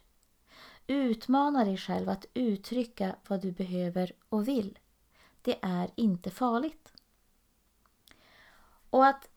Utmana 0.86 1.64
dig 1.64 1.76
själv 1.76 2.08
att 2.08 2.26
uttrycka 2.34 3.16
vad 3.28 3.42
du 3.42 3.52
behöver 3.52 4.12
och 4.28 4.48
vill. 4.48 4.78
Det 5.44 5.58
är 5.62 5.90
inte 5.94 6.30
farligt. 6.30 6.92
Och 8.90 9.06
att 9.06 9.28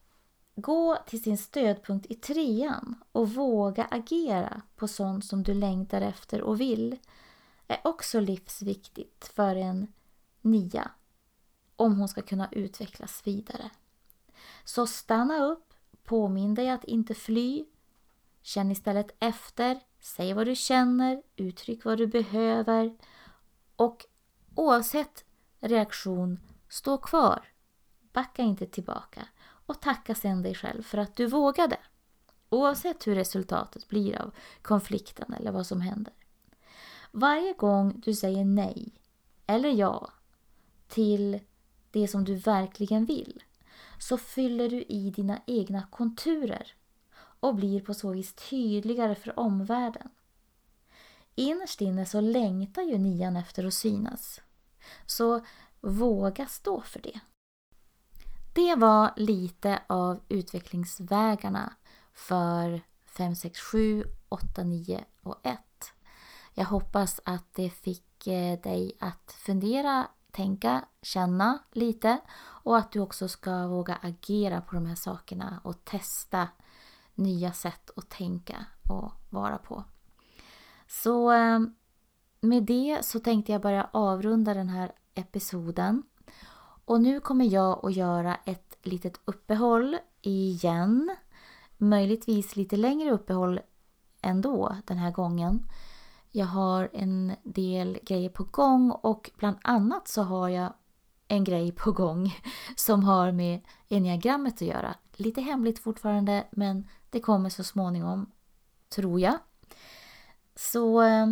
gå 0.56 0.98
till 1.08 1.24
sin 1.24 1.38
stödpunkt 1.38 2.06
i 2.10 2.15
trean 2.15 3.04
och 3.12 3.30
våga 3.34 3.84
agera 3.91 4.62
på 4.76 4.88
sånt 4.88 5.26
som 5.26 5.43
du 5.43 5.54
längtar 5.54 6.02
efter 6.02 6.41
och 6.41 6.62
vill 6.62 7.00
är 7.67 7.82
också 7.84 8.20
livsviktigt 8.20 9.28
för 9.28 9.56
en 9.56 9.88
nia. 10.41 10.91
om 11.76 12.00
hon 12.00 12.08
ska 12.08 12.22
kunna 12.22 12.50
utvecklas 12.52 13.22
vidare. 13.28 13.70
Så 14.63 14.88
stanna 14.88 15.46
upp, 15.46 15.74
påminn 16.04 16.56
dig 16.56 16.70
att 16.70 16.84
inte 16.84 17.13
fly, 17.13 17.65
känn 18.41 18.72
istället 18.72 19.15
efter, 19.20 19.80
säg 20.00 20.34
vad 20.34 20.48
du 20.48 20.56
känner, 20.56 21.24
uttryck 21.36 21.86
vad 21.86 21.98
du 21.98 22.08
behöver 22.08 22.98
och 23.76 24.06
oavsett 24.56 25.27
reaktion, 25.60 26.39
stå 26.70 26.98
kvar. 26.98 27.48
Backa 28.13 28.41
inte 28.41 28.65
tillbaka 28.65 29.28
och 29.65 29.82
tacka 29.82 30.15
sen 30.15 30.41
dig 30.41 30.56
själv 30.56 30.84
för 30.84 30.98
att 30.98 31.15
du 31.15 31.26
vågade. 31.26 31.78
Oavsett 32.50 33.08
hur 33.08 33.15
resultatet 33.15 33.88
blir 33.88 34.22
av 34.22 34.32
konflikten 34.62 35.34
eller 35.34 35.52
vad 35.52 35.67
som 35.67 35.82
händer. 35.82 36.13
Varje 37.12 37.54
gång 37.54 38.02
du 38.06 38.13
säger 38.13 38.46
nej 38.46 38.93
eller 39.48 39.70
ja 39.70 40.10
till 40.88 41.39
det 41.91 42.08
som 42.08 42.24
du 42.24 42.36
verkligen 42.36 43.06
vill 43.06 43.43
så 44.00 44.17
fyller 44.17 44.70
du 44.70 44.82
i 44.82 45.10
dina 45.10 45.41
egna 45.46 45.88
konturer 45.91 46.74
och 47.39 47.56
blir 47.56 47.82
på 47.82 47.93
så 47.93 48.12
vis 48.12 48.34
tydligare 48.34 49.15
för 49.15 49.39
omvärlden. 49.39 50.10
Innerst 51.36 51.82
inne 51.82 52.06
så 52.06 52.22
längtar 52.22 52.82
ju 52.82 52.98
nian 52.98 53.36
efter 53.36 53.65
att 53.65 53.74
synas. 53.74 54.41
Så 55.06 55.41
våga 55.82 56.45
stå 56.45 56.82
för 56.82 57.02
det. 57.02 57.19
Det 58.54 58.76
var 58.76 59.13
lite 59.15 59.82
av 59.88 60.19
utvecklingsvägarna 60.30 61.73
för 62.13 62.82
5, 63.06 63.36
6, 63.36 63.60
7, 63.60 64.04
8, 64.30 64.63
9 64.63 65.06
och 65.21 65.39
1. 65.43 65.60
Jag 66.54 66.65
hoppas 66.65 67.21
att 67.23 67.54
det 67.54 67.69
fick 67.69 68.28
eh, 68.28 68.60
dig 68.60 68.91
att 69.00 69.32
fundera, 69.32 70.08
tänka, 70.32 70.86
känna 71.02 71.60
lite 71.71 72.19
och 72.39 72.78
att 72.78 72.91
du 72.91 73.00
också 73.00 73.28
ska 73.28 73.67
våga 73.67 73.95
agera 73.95 74.62
på 74.62 74.76
de 74.76 74.86
här 74.86 74.95
sakerna 74.95 75.62
och 75.63 75.86
testa 75.86 76.47
nya 77.15 77.52
sätt 77.52 77.89
att 77.95 78.10
tänka 78.10 78.65
och 78.89 79.12
vara 79.30 79.58
på. 79.58 79.84
Så 80.88 81.32
eh, 81.32 81.60
med 82.48 82.64
det 82.64 83.06
så 83.06 83.20
tänkte 83.20 83.52
jag 83.52 83.62
börja 83.62 83.90
avrunda 83.92 84.54
den 84.54 84.70
här 84.70 84.92
episoden. 85.16 86.04
Och 86.86 87.02
nu 87.02 87.20
kommer 87.20 87.46
jag 87.46 87.86
att 87.86 87.96
göra 87.96 88.36
ett 88.46 88.78
litet 88.82 89.20
uppehåll 89.26 89.98
igen. 90.22 91.16
Möjligtvis 91.78 92.56
lite 92.56 92.78
längre 92.78 93.12
uppehåll 93.12 93.60
ändå 94.22 94.76
den 94.86 94.98
här 94.98 95.12
gången. 95.12 95.68
Jag 96.32 96.46
har 96.46 96.90
en 96.94 97.36
del 97.44 98.00
grejer 98.04 98.30
på 98.30 98.44
gång 98.44 98.92
och 98.92 99.32
bland 99.38 99.58
annat 99.62 100.08
så 100.08 100.22
har 100.22 100.50
jag 100.50 100.74
en 101.28 101.44
grej 101.44 101.72
på 101.72 101.92
gång 101.92 102.36
som 102.76 103.04
har 103.04 103.32
med 103.32 103.62
enneagrammet 103.90 104.54
att 104.54 104.62
göra. 104.62 104.96
Lite 105.16 105.42
hemligt 105.42 105.80
fortfarande 105.80 106.48
men 106.52 106.88
det 107.10 107.20
kommer 107.20 107.50
så 107.50 107.64
småningom, 107.64 108.32
tror 108.90 109.20
jag. 109.20 109.38
Så 110.56 111.02
eh, 111.02 111.28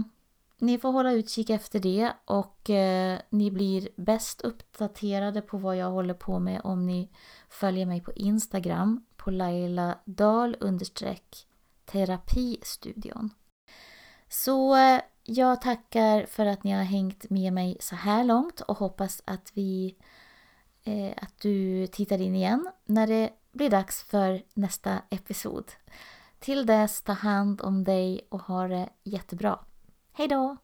ni 0.57 0.77
får 0.77 0.91
hålla 0.91 1.11
utkik 1.11 1.49
efter 1.49 1.79
det 1.79 2.13
och 2.25 2.69
eh, 2.69 3.19
ni 3.29 3.51
blir 3.51 3.89
bäst 3.95 4.41
uppdaterade 4.41 5.41
på 5.41 5.57
vad 5.57 5.77
jag 5.77 5.91
håller 5.91 6.13
på 6.13 6.39
med 6.39 6.61
om 6.63 6.85
ni 6.85 7.09
följer 7.49 7.85
mig 7.85 8.01
på 8.01 8.13
Instagram 8.13 9.05
på 9.17 9.31
Laila 9.31 9.97
Dahl 10.05 10.57
understreck 10.59 11.47
terapistudion. 11.85 13.29
Så 14.29 14.75
eh, 14.75 15.01
jag 15.23 15.61
tackar 15.61 16.25
för 16.25 16.45
att 16.45 16.63
ni 16.63 16.71
har 16.71 16.83
hängt 16.83 17.29
med 17.29 17.53
mig 17.53 17.77
så 17.79 17.95
här 17.95 18.23
långt 18.23 18.61
och 18.61 18.77
hoppas 18.77 19.21
att 19.25 19.51
vi 19.53 19.95
eh, 20.83 21.13
att 21.17 21.41
du 21.41 21.87
tittar 21.87 22.21
in 22.21 22.35
igen 22.35 22.71
när 22.85 23.07
det 23.07 23.29
blir 23.51 23.69
dags 23.69 24.03
för 24.03 24.43
nästa 24.53 25.01
episod. 25.09 25.71
Till 26.39 26.65
dess, 26.65 27.01
ta 27.01 27.13
hand 27.13 27.61
om 27.61 27.83
dig 27.83 28.27
och 28.29 28.41
ha 28.41 28.67
det 28.67 28.89
jättebra. 29.03 29.59
Hej 30.17 30.27
då! 30.27 30.57